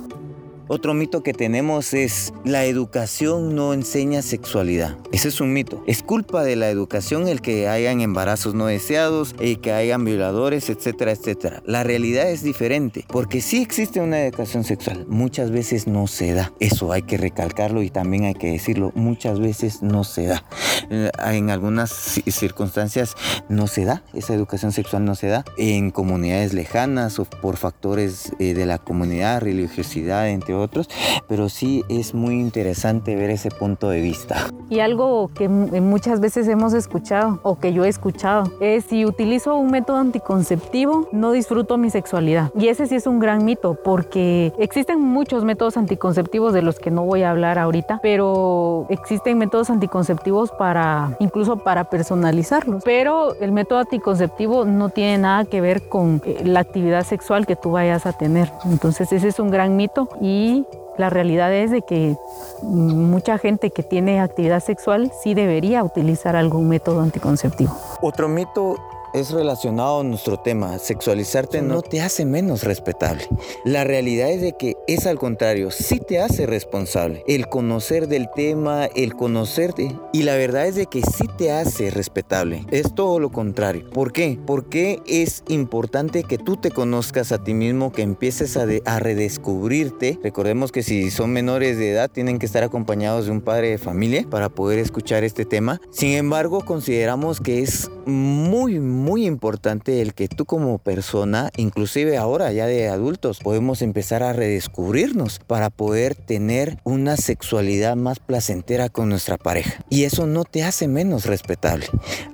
Otro 0.71 0.93
mito 0.93 1.23
que 1.23 1.33
tenemos 1.33 1.95
es 1.95 2.35
la 2.45 2.67
educación 2.67 3.55
no 3.55 3.73
enseña 3.73 4.21
sexualidad. 4.21 4.99
Ese 5.13 5.29
es 5.29 5.41
un 5.41 5.55
mito. 5.55 5.83
Es 5.87 6.03
culpa 6.03 6.45
de 6.45 6.57
la 6.57 6.69
educación 6.69 7.27
el 7.27 7.41
que 7.41 7.69
hayan 7.69 8.03
embarazos 8.03 8.53
no 8.53 8.67
deseados 8.67 9.35
y 9.41 9.57
que 9.57 9.73
hayan 9.73 10.05
violadores, 10.05 10.69
etcétera, 10.69 11.13
etcétera. 11.13 11.63
La 11.65 11.85
realidad 11.85 12.31
es 12.31 12.43
diferente 12.43 13.07
porque 13.09 13.41
sí 13.41 13.63
existe 13.63 14.01
una 14.01 14.21
educación 14.21 14.63
sexual. 14.63 15.07
Muchas 15.09 15.51
veces 15.51 15.87
no 15.87 16.07
se 16.07 16.35
da. 16.35 16.53
Eso 16.61 16.93
hay 16.93 17.01
que 17.01 17.17
recalcarlo 17.17 17.83
y 17.83 17.89
también 17.89 18.25
hay 18.25 18.35
que 18.35 18.51
decirlo. 18.51 18.93
Muchas 18.95 19.41
veces 19.41 19.83
no 19.83 20.05
se 20.05 20.27
da. 20.27 20.45
Eh, 20.91 21.11
en 21.33 21.49
algunas 21.49 21.91
circunstancias 21.91 23.15
no 23.49 23.67
se 23.67 23.85
da, 23.85 24.03
esa 24.15 24.35
educación 24.35 24.73
sexual 24.73 25.05
no 25.07 25.15
se 25.15 25.29
da. 25.29 25.45
En 25.57 25.91
comunidades 25.91 26.53
lejanas 26.53 27.19
o 27.19 27.25
por 27.25 27.57
factores 27.57 28.33
eh, 28.39 28.53
de 28.53 28.67
la 28.67 28.79
comunidad, 28.79 29.41
religiosidad, 29.41 30.29
entre 30.29 30.58
otros. 30.59 30.89
Pero 31.29 31.49
sí 31.49 31.85
es 31.89 32.15
muy 32.15 32.35
interesante 32.35 33.17
ver 33.17 33.31
ese 33.31 33.51
punto 33.51 33.89
de 33.89 34.01
vista. 34.01 34.49
Y 34.71 34.81
algo 34.81 35.31
que 35.35 35.49
muchas 35.49 36.21
veces 36.21 36.47
hemos 36.49 36.75
escuchado 36.75 37.41
o 37.43 37.59
que 37.59 37.73
yo 37.73 37.85
he 37.85 37.89
escuchado 37.89 38.53
es 38.61 38.85
si 38.85 39.07
utilizo 39.07 39.57
un 39.57 39.71
método 39.71 39.97
anticonceptivo 39.97 41.09
no 41.13 41.33
disfruto 41.33 41.79
mi 41.79 41.91
sexualidad. 41.91 42.51
Y 42.59 42.69
ese 42.69 42.87
sí 42.87 42.97
es 42.97 43.07
un 43.07 43.19
gran 43.19 43.45
mito 43.45 43.77
porque 43.83 44.53
existen 44.59 45.01
muchos 45.01 45.45
métodos 45.45 45.77
anticonceptivos 45.77 46.53
de 46.53 46.63
los 46.63 46.79
que 46.79 46.91
no 46.91 47.05
voy 47.05 47.23
a 47.23 47.31
hablar 47.31 47.59
ahorita, 47.59 48.01
pero 48.03 48.87
existen 48.89 49.39
métodos 49.39 49.71
anticonceptivos 49.71 50.51
para 50.53 51.17
incluso 51.21 51.57
para 51.57 51.85
personalizarlos. 51.85 52.83
Pero 52.85 53.35
el 53.41 53.53
método 53.53 53.81
anticonceptivo 53.81 54.65
no 54.65 54.89
tiene 54.89 55.19
nada 55.19 55.45
que 55.45 55.61
ver 55.61 55.89
con 55.89 56.23
eh, 56.25 56.43
la 56.45 56.61
actividad 56.61 57.05
sexual 57.05 57.47
que 57.47 57.57
tú 57.57 57.73
vayas 57.73 58.07
a 58.07 58.13
tener. 58.13 58.51
Entonces 58.65 59.13
ese 59.13 59.29
es 59.29 59.39
un 59.39 59.51
gran 59.51 59.77
mito 59.77 60.09
y 60.21 60.48
la 60.97 61.11
realidad 61.11 61.53
es 61.55 61.71
de 61.71 61.83
que 61.83 62.17
mucha 62.63 63.39
gente 63.39 63.71
que 63.71 63.83
tiene 63.83 64.21
actividad 64.21 64.61
sexual 64.61 65.13
sí 65.23 65.35
debería 65.35 65.83
utilizar 65.85 66.37
algún 66.37 66.69
método 66.69 67.01
anticonceptivo. 67.01 67.73
Otro 68.03 68.29
mito 68.29 68.77
es 69.15 69.31
relacionado 69.31 70.01
a 70.01 70.05
nuestro 70.05 70.39
tema. 70.39 70.79
Sexualizarte 70.79 71.63
no 71.63 71.83
te 71.83 72.01
hace 72.01 72.25
menos 72.25 72.65
respetable. 72.65 73.25
La 73.65 73.85
realidad 73.85 74.31
es 74.31 74.41
de 74.41 74.53
que 74.53 74.77
es 74.87 75.07
al 75.07 75.19
contrario, 75.19 75.71
sí 75.71 76.01
te 76.01 76.21
hace 76.21 76.47
responsable. 76.47 77.25
El 77.27 77.49
conocer 77.49 78.09
del 78.09 78.29
tema, 78.35 78.87
el 78.87 79.15
conocerte. 79.15 79.97
Y 80.13 80.23
la 80.23 80.37
verdad 80.37 80.67
es 80.67 80.75
de 80.75 80.87
que 80.87 81.03
sí 81.03 81.27
te 81.37 81.53
hace 81.53 81.91
respetable. 81.91 82.65
Es 82.71 82.95
todo 82.95 83.19
lo 83.21 83.31
contrario. 83.31 83.89
¿Por 83.91 84.13
qué? 84.13 84.39
Porque 84.47 85.01
es 85.07 85.43
importante 85.49 86.23
que 86.25 86.39
tú 86.39 86.57
te 86.57 86.71
conozcas 86.71 87.33
a 87.33 87.43
ti 87.43 87.55
mismo, 87.55 87.93
que 87.93 88.03
empieces 88.03 88.57
a, 88.57 88.67
a 88.85 88.99
redescubrirte. 88.99 90.19
Recordemos 90.23 90.73
que 90.73 90.83
si 90.83 91.11
son 91.11 91.33
menores 91.33 91.79
de 91.79 91.93
edad 91.93 92.11
tienen 92.11 92.39
que 92.39 92.47
estar 92.47 92.63
acompañados 92.63 93.27
de 93.27 93.33
un 93.33 93.41
padre 93.41 93.71
de 93.71 93.79
familia 93.79 94.27
para 94.29 94.49
poder 94.49 94.79
escuchar 94.79 95.25
este 95.25 95.45
tema. 95.45 95.81
Sin 95.91 96.11
embargo, 96.11 96.61
consideramos 96.65 97.41
que 97.41 97.63
es 97.63 97.91
muy, 98.07 98.81
muy 98.81 98.98
importante 99.27 100.01
el 100.01 100.15
que 100.15 100.29
tú 100.29 100.45
como 100.45 100.79
persona, 100.79 101.51
inclusive 101.57 102.17
ahora 102.17 102.53
ya 102.53 102.67
de 102.67 102.89
adultos, 102.89 103.41
podemos 103.41 103.83
empezar 103.83 104.23
a 104.23 104.33
redescubrirnos 104.33 105.39
para 105.47 105.71
poder 105.71 106.15
tener 106.15 106.79
una 106.85 107.17
sexualidad 107.17 107.97
más 107.97 108.19
placentera 108.19 108.89
con 108.89 109.09
nuestra 109.09 109.37
pareja. 109.37 109.85
Y 109.91 110.05
eso 110.05 110.27
no 110.27 110.45
te 110.45 110.63
hace 110.63 110.89
menos 110.89 111.27
respetable. 111.27 111.87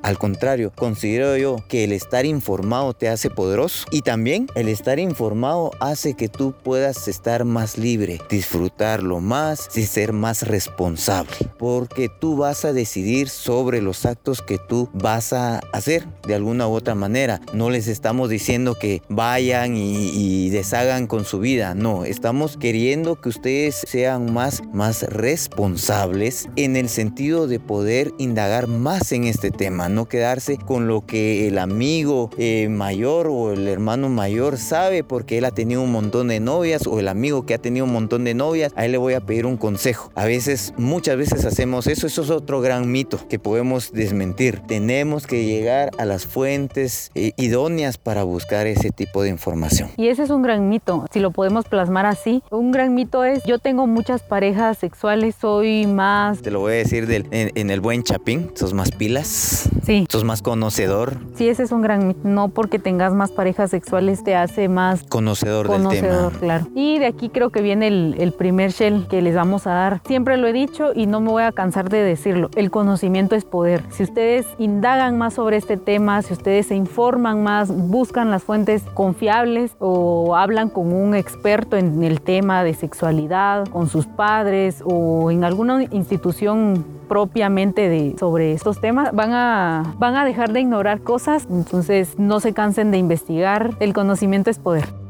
Al 0.02 0.18
contrario, 0.18 0.72
considero 0.74 1.36
yo 1.36 1.56
que 1.68 1.84
el 1.84 1.92
estar 1.92 2.26
informado 2.26 2.94
te 2.94 3.08
hace 3.08 3.30
poderoso 3.30 3.86
y 3.90 4.02
también 4.02 4.46
el 4.54 4.68
estar 4.68 4.98
informado 4.98 5.70
hace 5.80 6.14
que 6.14 6.28
tú 6.28 6.54
puedas 6.62 7.08
estar 7.08 7.44
más 7.44 7.78
libre, 7.78 8.20
disfrutarlo 8.30 9.20
más 9.20 9.68
y 9.76 9.84
ser 9.86 10.12
más 10.12 10.46
responsable. 10.46 11.32
Porque 11.58 12.08
tú 12.08 12.36
vas 12.36 12.64
a 12.64 12.72
decidir 12.72 13.28
sobre 13.28 13.80
los 13.80 14.06
actos 14.06 14.42
que 14.42 14.58
tú 14.58 14.88
vas 14.92 15.32
a 15.32 15.58
hacer 15.72 16.06
de 16.26 16.34
alguna 16.34 16.53
u 16.62 16.72
otra 16.72 16.94
manera. 16.94 17.40
No 17.52 17.70
les 17.70 17.88
estamos 17.88 18.30
diciendo 18.30 18.74
que 18.74 19.02
vayan 19.08 19.76
y, 19.76 20.50
deshagan 20.50 21.06
con 21.06 21.24
su 21.24 21.40
vida. 21.40 21.74
No, 21.74 22.04
estamos 22.04 22.56
queriendo 22.56 23.20
que 23.20 23.28
ustedes 23.28 23.82
sean 23.86 24.32
más, 24.32 24.62
más 24.72 25.02
responsables 25.02 26.48
en 26.56 26.76
el 26.76 26.88
sentido 26.88 27.46
de 27.46 27.58
poder 27.58 28.12
indagar 28.18 28.66
más 28.68 29.12
en 29.12 29.24
este 29.24 29.50
tema. 29.50 29.88
No 29.88 30.06
quedarse 30.06 30.56
con 30.56 30.86
lo 30.86 31.04
que 31.04 31.48
el 31.48 31.58
amigo 31.58 32.30
eh, 32.38 32.68
mayor 32.68 33.26
o 33.28 33.52
el 33.52 33.66
hermano 33.68 34.08
mayor 34.08 34.58
sabe 34.58 35.02
porque 35.02 35.38
él 35.38 35.44
ha 35.44 35.50
tenido 35.50 35.82
un 35.82 35.92
montón 35.92 36.28
de 36.28 36.40
novias 36.40 36.86
o 36.86 37.00
el 37.00 37.08
amigo 37.08 37.46
que 37.46 37.54
ha 37.54 37.58
tenido 37.58 37.84
un 37.84 37.92
montón 37.92 38.24
de 38.24 38.34
novias. 38.34 38.72
A 38.76 38.84
él 38.84 38.92
le 38.92 38.98
voy 38.98 39.14
a 39.14 39.20
pedir 39.20 39.46
un 39.46 39.56
consejo. 39.56 40.12
A 40.14 40.24
veces, 40.24 40.72
muchas 40.76 41.16
veces 41.16 41.44
hacemos 41.44 41.86
eso. 41.86 42.06
Eso 42.06 42.22
es 42.22 42.30
otro 42.30 42.60
gran 42.60 42.90
mito 42.90 43.18
que 43.28 43.38
podemos 43.38 43.92
desmentir. 43.92 44.60
Tenemos 44.66 45.26
que 45.26 45.44
llegar 45.44 45.90
a 45.98 46.04
las 46.04 46.26
fuentes 46.44 47.10
eh, 47.14 47.32
idóneas 47.38 47.96
para 47.96 48.22
buscar 48.22 48.66
ese 48.66 48.90
tipo 48.90 49.22
de 49.22 49.30
información. 49.30 49.88
Y 49.96 50.08
ese 50.08 50.24
es 50.24 50.28
un 50.28 50.42
gran 50.42 50.68
mito, 50.68 51.06
si 51.10 51.18
lo 51.18 51.30
podemos 51.30 51.64
plasmar 51.64 52.04
así. 52.04 52.42
Un 52.50 52.70
gran 52.70 52.94
mito 52.94 53.24
es, 53.24 53.42
yo 53.44 53.58
tengo 53.58 53.86
muchas 53.86 54.22
parejas 54.22 54.76
sexuales, 54.76 55.36
soy 55.40 55.86
más... 55.86 56.42
Te 56.42 56.50
lo 56.50 56.60
voy 56.60 56.72
a 56.72 56.76
decir 56.76 57.06
del, 57.06 57.26
en, 57.30 57.70
el 57.70 57.80
buen 57.80 58.02
chapín, 58.02 58.50
sos 58.54 58.74
más 58.74 58.90
pilas. 58.90 59.70
Sí. 59.84 60.06
Sos 60.10 60.22
más 60.24 60.42
conocedor. 60.42 61.16
Sí, 61.34 61.48
ese 61.48 61.62
es 61.62 61.72
un 61.72 61.80
gran 61.80 62.08
mito. 62.08 62.20
No 62.24 62.48
porque 62.48 62.78
tengas 62.78 63.14
más 63.14 63.32
parejas 63.32 63.70
sexuales 63.70 64.22
te 64.22 64.36
hace 64.36 64.68
más... 64.68 65.02
Conocedor, 65.04 65.70
del 65.70 65.88
tema. 65.88 66.30
claro. 66.38 66.68
Y 66.74 66.98
de 66.98 67.06
aquí 67.06 67.30
creo 67.30 67.48
que 67.48 67.62
viene 67.62 67.86
el, 67.86 68.16
el 68.18 68.34
primer 68.34 68.72
shell 68.72 69.06
que 69.08 69.22
les 69.22 69.34
vamos 69.34 69.66
a 69.66 69.72
dar. 69.72 70.02
Siempre 70.06 70.36
lo 70.36 70.46
he 70.46 70.52
dicho 70.52 70.92
y 70.94 71.06
no 71.06 71.22
me 71.22 71.30
voy 71.30 71.44
a 71.44 71.52
cansar 71.52 71.88
de 71.88 72.02
decirlo. 72.02 72.50
El 72.54 72.70
conocimiento 72.70 73.34
es 73.34 73.46
poder. 73.46 73.82
Si 73.90 74.02
ustedes 74.02 74.44
indagan 74.58 75.16
más 75.16 75.32
sobre 75.32 75.56
este 75.56 75.78
tema, 75.78 76.20
si 76.20 76.33
ustedes 76.34 76.66
se 76.66 76.76
informan 76.76 77.42
más, 77.42 77.74
buscan 77.74 78.30
las 78.30 78.42
fuentes 78.42 78.82
confiables 78.94 79.74
o 79.78 80.36
hablan 80.36 80.68
con 80.68 80.92
un 80.92 81.14
experto 81.14 81.76
en 81.76 82.02
el 82.04 82.20
tema 82.20 82.62
de 82.62 82.74
sexualidad, 82.74 83.66
con 83.68 83.88
sus 83.88 84.06
padres 84.06 84.82
o 84.84 85.30
en 85.30 85.44
alguna 85.44 85.82
institución 85.90 86.84
propiamente 87.08 87.88
de, 87.88 88.16
sobre 88.18 88.52
estos 88.52 88.80
temas, 88.80 89.12
van 89.12 89.32
a, 89.32 89.94
van 89.98 90.16
a 90.16 90.24
dejar 90.24 90.52
de 90.52 90.60
ignorar 90.60 91.00
cosas, 91.00 91.46
entonces 91.50 92.18
no 92.18 92.40
se 92.40 92.52
cansen 92.52 92.90
de 92.90 92.98
investigar, 92.98 93.70
el 93.80 93.92
conocimiento 93.92 94.50
es 94.50 94.58
poder. 94.58 95.03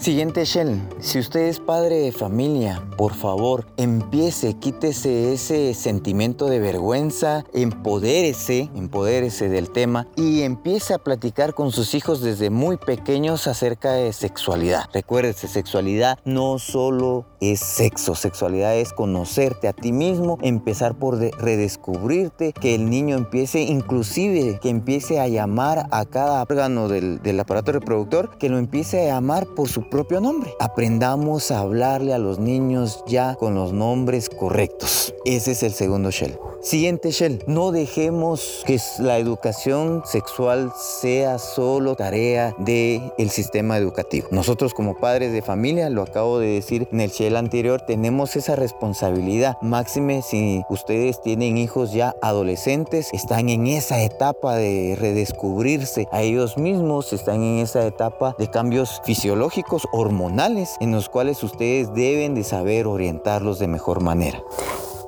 Siguiente 0.00 0.46
Shell, 0.46 0.80
si 0.98 1.18
usted 1.18 1.40
es 1.40 1.60
padre 1.60 1.96
de 1.96 2.10
familia, 2.10 2.82
por 2.96 3.12
favor, 3.12 3.66
empiece, 3.76 4.54
quítese 4.54 5.34
ese 5.34 5.74
sentimiento 5.74 6.46
de 6.46 6.58
vergüenza, 6.58 7.44
empodérese, 7.52 8.70
empodérese 8.74 9.50
del 9.50 9.68
tema 9.68 10.06
y 10.16 10.40
empiece 10.40 10.94
a 10.94 10.98
platicar 10.98 11.52
con 11.52 11.70
sus 11.70 11.94
hijos 11.94 12.22
desde 12.22 12.48
muy 12.48 12.78
pequeños 12.78 13.46
acerca 13.46 13.92
de 13.92 14.14
sexualidad. 14.14 14.84
Recuérdese, 14.94 15.48
sexualidad 15.48 16.18
no 16.24 16.58
solo 16.58 17.26
es 17.42 17.60
sexo, 17.60 18.14
sexualidad 18.14 18.76
es 18.76 18.94
conocerte 18.94 19.68
a 19.68 19.74
ti 19.74 19.92
mismo, 19.92 20.38
empezar 20.40 20.94
por 20.94 21.18
redescubrirte, 21.18 22.54
que 22.54 22.74
el 22.74 22.88
niño 22.88 23.18
empiece, 23.18 23.60
inclusive 23.60 24.60
que 24.62 24.70
empiece 24.70 25.20
a 25.20 25.28
llamar 25.28 25.88
a 25.90 26.06
cada 26.06 26.40
órgano 26.40 26.88
del, 26.88 27.20
del 27.22 27.38
aparato 27.38 27.72
reproductor, 27.72 28.38
que 28.38 28.48
lo 28.48 28.56
empiece 28.56 29.02
a 29.02 29.14
llamar 29.14 29.46
por 29.46 29.68
su 29.68 29.89
propio 29.90 30.20
nombre. 30.20 30.54
Aprendamos 30.60 31.50
a 31.50 31.58
hablarle 31.58 32.14
a 32.14 32.18
los 32.18 32.38
niños 32.38 33.04
ya 33.06 33.34
con 33.34 33.54
los 33.54 33.72
nombres 33.72 34.30
correctos. 34.30 35.14
Ese 35.24 35.52
es 35.52 35.62
el 35.62 35.72
segundo 35.72 36.10
shell. 36.10 36.38
Siguiente 36.62 37.10
shell, 37.10 37.42
no 37.46 37.72
dejemos 37.72 38.62
que 38.66 38.78
la 38.98 39.16
educación 39.16 40.02
sexual 40.04 40.70
sea 40.76 41.38
solo 41.38 41.96
tarea 41.96 42.54
del 42.58 43.00
el 43.16 43.30
sistema 43.30 43.78
educativo. 43.78 44.28
Nosotros 44.30 44.74
como 44.74 44.94
padres 44.94 45.32
de 45.32 45.40
familia, 45.40 45.88
lo 45.88 46.02
acabo 46.02 46.38
de 46.38 46.48
decir 46.48 46.86
en 46.92 47.00
el 47.00 47.12
shell 47.12 47.36
anterior, 47.36 47.80
tenemos 47.80 48.36
esa 48.36 48.56
responsabilidad. 48.56 49.56
Máxime 49.62 50.20
si 50.20 50.62
ustedes 50.68 51.22
tienen 51.22 51.56
hijos 51.56 51.92
ya 51.94 52.14
adolescentes, 52.20 53.08
están 53.14 53.48
en 53.48 53.66
esa 53.66 54.02
etapa 54.02 54.56
de 54.56 54.98
redescubrirse 55.00 56.08
a 56.12 56.20
ellos 56.20 56.58
mismos, 56.58 57.14
están 57.14 57.42
en 57.42 57.60
esa 57.60 57.86
etapa 57.86 58.36
de 58.38 58.50
cambios 58.50 59.00
fisiológicos, 59.04 59.88
hormonales, 59.92 60.76
en 60.80 60.92
los 60.92 61.08
cuales 61.08 61.42
ustedes 61.42 61.94
deben 61.94 62.34
de 62.34 62.44
saber 62.44 62.86
orientarlos 62.86 63.58
de 63.58 63.66
mejor 63.66 64.02
manera. 64.02 64.42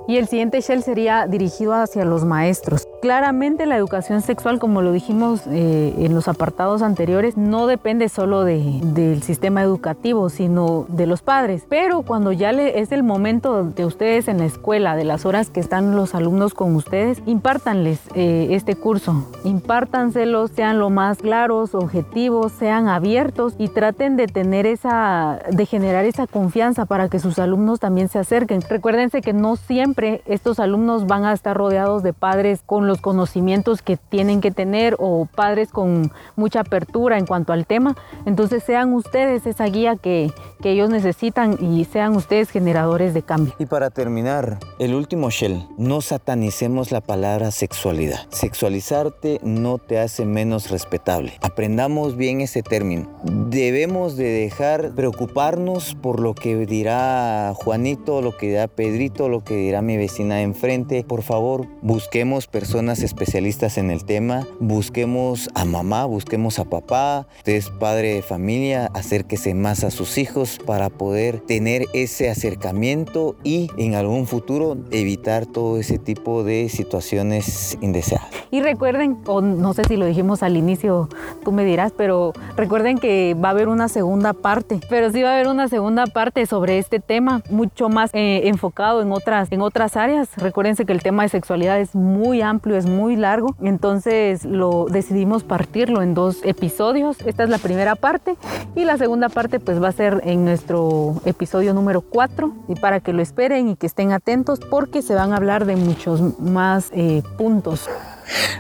Y 0.06 0.16
el 0.16 0.28
siguiente 0.28 0.60
shell 0.60 0.82
sería 0.82 1.26
dirigido 1.26 1.74
hacia 1.74 2.04
los 2.04 2.24
maestros. 2.24 2.88
Claramente 3.02 3.66
la 3.66 3.76
educación 3.76 4.22
sexual, 4.22 4.60
como 4.60 4.80
lo 4.80 4.92
dijimos 4.92 5.40
eh, 5.48 5.92
en 5.98 6.14
los 6.14 6.28
apartados 6.28 6.82
anteriores, 6.82 7.36
no 7.36 7.66
depende 7.66 8.08
solo 8.08 8.44
del 8.44 9.24
sistema 9.24 9.60
educativo, 9.60 10.28
sino 10.28 10.86
de 10.88 11.08
los 11.08 11.20
padres. 11.20 11.64
Pero 11.68 12.02
cuando 12.02 12.30
ya 12.30 12.52
es 12.52 12.92
el 12.92 13.02
momento 13.02 13.64
de 13.64 13.86
ustedes 13.86 14.28
en 14.28 14.38
la 14.38 14.44
escuela, 14.44 14.94
de 14.94 15.02
las 15.02 15.26
horas 15.26 15.50
que 15.50 15.58
están 15.58 15.96
los 15.96 16.14
alumnos 16.14 16.54
con 16.54 16.76
ustedes, 16.76 17.20
impártanles 17.26 17.98
eh, 18.14 18.46
este 18.50 18.76
curso. 18.76 19.26
Impártanselos, 19.42 20.52
sean 20.52 20.78
lo 20.78 20.88
más 20.88 21.18
claros, 21.18 21.74
objetivos, 21.74 22.52
sean 22.52 22.86
abiertos 22.86 23.56
y 23.58 23.66
traten 23.66 24.16
de 24.16 24.28
tener 24.28 24.64
esa, 24.64 25.40
de 25.50 25.66
generar 25.66 26.04
esa 26.04 26.28
confianza 26.28 26.84
para 26.84 27.08
que 27.08 27.18
sus 27.18 27.40
alumnos 27.40 27.80
también 27.80 28.08
se 28.08 28.20
acerquen. 28.20 28.60
Recuérdense 28.60 29.22
que 29.22 29.32
no 29.32 29.56
siempre 29.56 30.22
estos 30.26 30.60
alumnos 30.60 31.08
van 31.08 31.24
a 31.24 31.32
estar 31.32 31.56
rodeados 31.56 32.04
de 32.04 32.12
padres 32.12 32.62
con 32.64 32.86
los 32.86 32.91
los 32.92 33.00
conocimientos 33.00 33.80
que 33.80 33.96
tienen 33.96 34.42
que 34.42 34.50
tener 34.50 34.96
o 34.98 35.26
padres 35.34 35.70
con 35.70 36.12
mucha 36.36 36.60
apertura 36.60 37.16
en 37.16 37.24
cuanto 37.24 37.54
al 37.54 37.64
tema. 37.64 37.96
Entonces 38.26 38.62
sean 38.62 38.92
ustedes 38.92 39.46
esa 39.46 39.64
guía 39.64 39.96
que, 39.96 40.30
que 40.60 40.72
ellos 40.72 40.90
necesitan 40.90 41.56
y 41.58 41.86
sean 41.86 42.14
ustedes 42.14 42.50
generadores 42.50 43.14
de 43.14 43.22
cambio. 43.22 43.54
Y 43.58 43.64
para 43.64 43.88
terminar, 43.88 44.58
el 44.78 44.94
último 44.94 45.30
shell, 45.30 45.66
no 45.78 46.02
satanicemos 46.02 46.92
la 46.92 47.00
palabra 47.00 47.50
sexualidad. 47.50 48.26
Sexualizarte 48.28 49.40
no 49.42 49.78
te 49.78 49.98
hace 49.98 50.26
menos 50.26 50.70
respetable. 50.70 51.32
Aprendamos 51.40 52.18
bien 52.18 52.42
ese 52.42 52.62
término. 52.62 53.08
Debemos 53.24 54.18
de 54.18 54.28
dejar 54.28 54.92
preocuparnos 54.94 55.94
por 55.94 56.20
lo 56.20 56.34
que 56.34 56.66
dirá 56.66 57.54
Juanito, 57.56 58.20
lo 58.20 58.36
que 58.36 58.48
dirá 58.48 58.68
Pedrito, 58.68 59.30
lo 59.30 59.42
que 59.42 59.56
dirá 59.56 59.80
mi 59.80 59.96
vecina 59.96 60.34
de 60.34 60.42
enfrente. 60.42 61.04
Por 61.04 61.22
favor, 61.22 61.66
busquemos 61.80 62.48
personas 62.48 62.81
especialistas 62.88 63.78
en 63.78 63.90
el 63.90 64.04
tema, 64.04 64.46
busquemos 64.60 65.50
a 65.54 65.64
mamá, 65.64 66.04
busquemos 66.04 66.58
a 66.58 66.64
papá, 66.64 67.26
usted 67.38 67.54
es 67.54 67.70
padre 67.70 68.14
de 68.14 68.22
familia, 68.22 68.90
acérquese 68.94 69.54
más 69.54 69.84
a 69.84 69.90
sus 69.90 70.18
hijos 70.18 70.58
para 70.64 70.90
poder 70.90 71.40
tener 71.40 71.86
ese 71.92 72.30
acercamiento 72.30 73.36
y 73.44 73.70
en 73.76 73.94
algún 73.94 74.26
futuro 74.26 74.76
evitar 74.90 75.46
todo 75.46 75.78
ese 75.78 75.98
tipo 75.98 76.44
de 76.44 76.68
situaciones 76.68 77.78
indeseadas. 77.80 78.28
Y 78.50 78.60
recuerden, 78.60 79.18
no 79.26 79.72
sé 79.72 79.84
si 79.84 79.96
lo 79.96 80.04
dijimos 80.04 80.42
al 80.42 80.56
inicio, 80.56 81.08
tú 81.42 81.52
me 81.52 81.64
dirás, 81.64 81.92
pero 81.96 82.32
recuerden 82.56 82.98
que 82.98 83.34
va 83.34 83.48
a 83.48 83.52
haber 83.52 83.68
una 83.68 83.88
segunda 83.88 84.34
parte, 84.34 84.80
pero 84.90 85.10
sí 85.10 85.22
va 85.22 85.30
a 85.30 85.34
haber 85.34 85.48
una 85.48 85.68
segunda 85.68 86.06
parte 86.06 86.44
sobre 86.46 86.78
este 86.78 87.00
tema, 87.00 87.42
mucho 87.48 87.88
más 87.88 88.10
eh, 88.12 88.42
enfocado 88.44 89.00
en 89.00 89.12
otras, 89.12 89.50
en 89.52 89.62
otras 89.62 89.96
áreas. 89.96 90.28
Recuérdense 90.36 90.84
que 90.84 90.92
el 90.92 91.02
tema 91.02 91.22
de 91.22 91.30
sexualidad 91.30 91.80
es 91.80 91.94
muy 91.94 92.42
es 92.76 92.86
muy 92.86 93.16
largo, 93.16 93.54
entonces 93.62 94.44
lo 94.44 94.86
decidimos 94.90 95.44
partirlo 95.44 96.02
en 96.02 96.14
dos 96.14 96.40
episodios. 96.44 97.20
Esta 97.24 97.44
es 97.44 97.48
la 97.48 97.58
primera 97.58 97.96
parte 97.96 98.36
y 98.74 98.84
la 98.84 98.98
segunda 98.98 99.28
parte 99.28 99.60
pues 99.60 99.82
va 99.82 99.88
a 99.88 99.92
ser 99.92 100.20
en 100.24 100.44
nuestro 100.44 101.20
episodio 101.24 101.74
número 101.74 102.00
4 102.00 102.52
y 102.68 102.74
para 102.74 103.00
que 103.00 103.12
lo 103.12 103.22
esperen 103.22 103.68
y 103.68 103.76
que 103.76 103.86
estén 103.86 104.12
atentos 104.12 104.60
porque 104.60 105.02
se 105.02 105.14
van 105.14 105.32
a 105.32 105.36
hablar 105.36 105.66
de 105.66 105.76
muchos 105.76 106.38
más 106.40 106.90
eh, 106.92 107.22
puntos. 107.36 107.88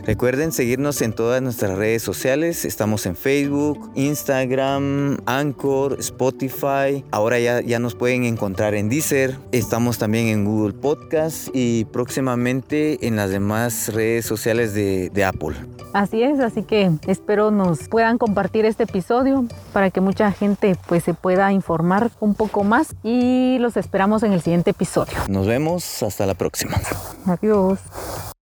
Recuerden 0.04 0.52
seguirnos 0.52 1.02
en 1.02 1.12
todas 1.12 1.42
nuestras 1.42 1.76
redes 1.76 2.02
sociales. 2.02 2.64
Estamos 2.64 3.06
en 3.06 3.16
Facebook, 3.16 3.90
Instagram, 3.94 5.18
Anchor, 5.26 5.96
Spotify. 6.00 7.04
Ahora 7.10 7.38
ya, 7.38 7.60
ya 7.60 7.78
nos 7.78 7.94
pueden 7.94 8.24
encontrar 8.24 8.74
en 8.74 8.88
Deezer. 8.88 9.36
Estamos 9.52 9.98
también 9.98 10.28
en 10.28 10.44
Google 10.44 10.74
Podcast 10.74 11.48
y 11.52 11.84
próximamente 11.86 13.06
en 13.06 13.16
las 13.16 13.30
demás 13.30 13.92
redes 13.92 14.26
sociales 14.26 14.74
de, 14.74 15.10
de 15.10 15.24
Apple. 15.24 15.56
Así 15.92 16.22
es, 16.22 16.40
así 16.40 16.62
que 16.62 16.90
espero 17.06 17.50
nos 17.50 17.88
puedan 17.88 18.16
compartir 18.16 18.64
este 18.64 18.84
episodio 18.84 19.44
para 19.72 19.90
que 19.90 20.00
mucha 20.00 20.32
gente 20.32 20.76
pues 20.86 21.04
se 21.04 21.12
pueda 21.12 21.52
informar 21.52 22.10
un 22.18 22.34
poco 22.34 22.64
más 22.64 22.94
y 23.02 23.58
los 23.58 23.76
esperamos 23.76 24.22
en 24.22 24.32
el 24.32 24.40
siguiente 24.40 24.70
episodio. 24.70 25.18
Nos 25.28 25.46
vemos, 25.46 26.02
hasta 26.02 26.24
la 26.24 26.34
próxima. 26.34 26.80
Adiós. 27.26 27.78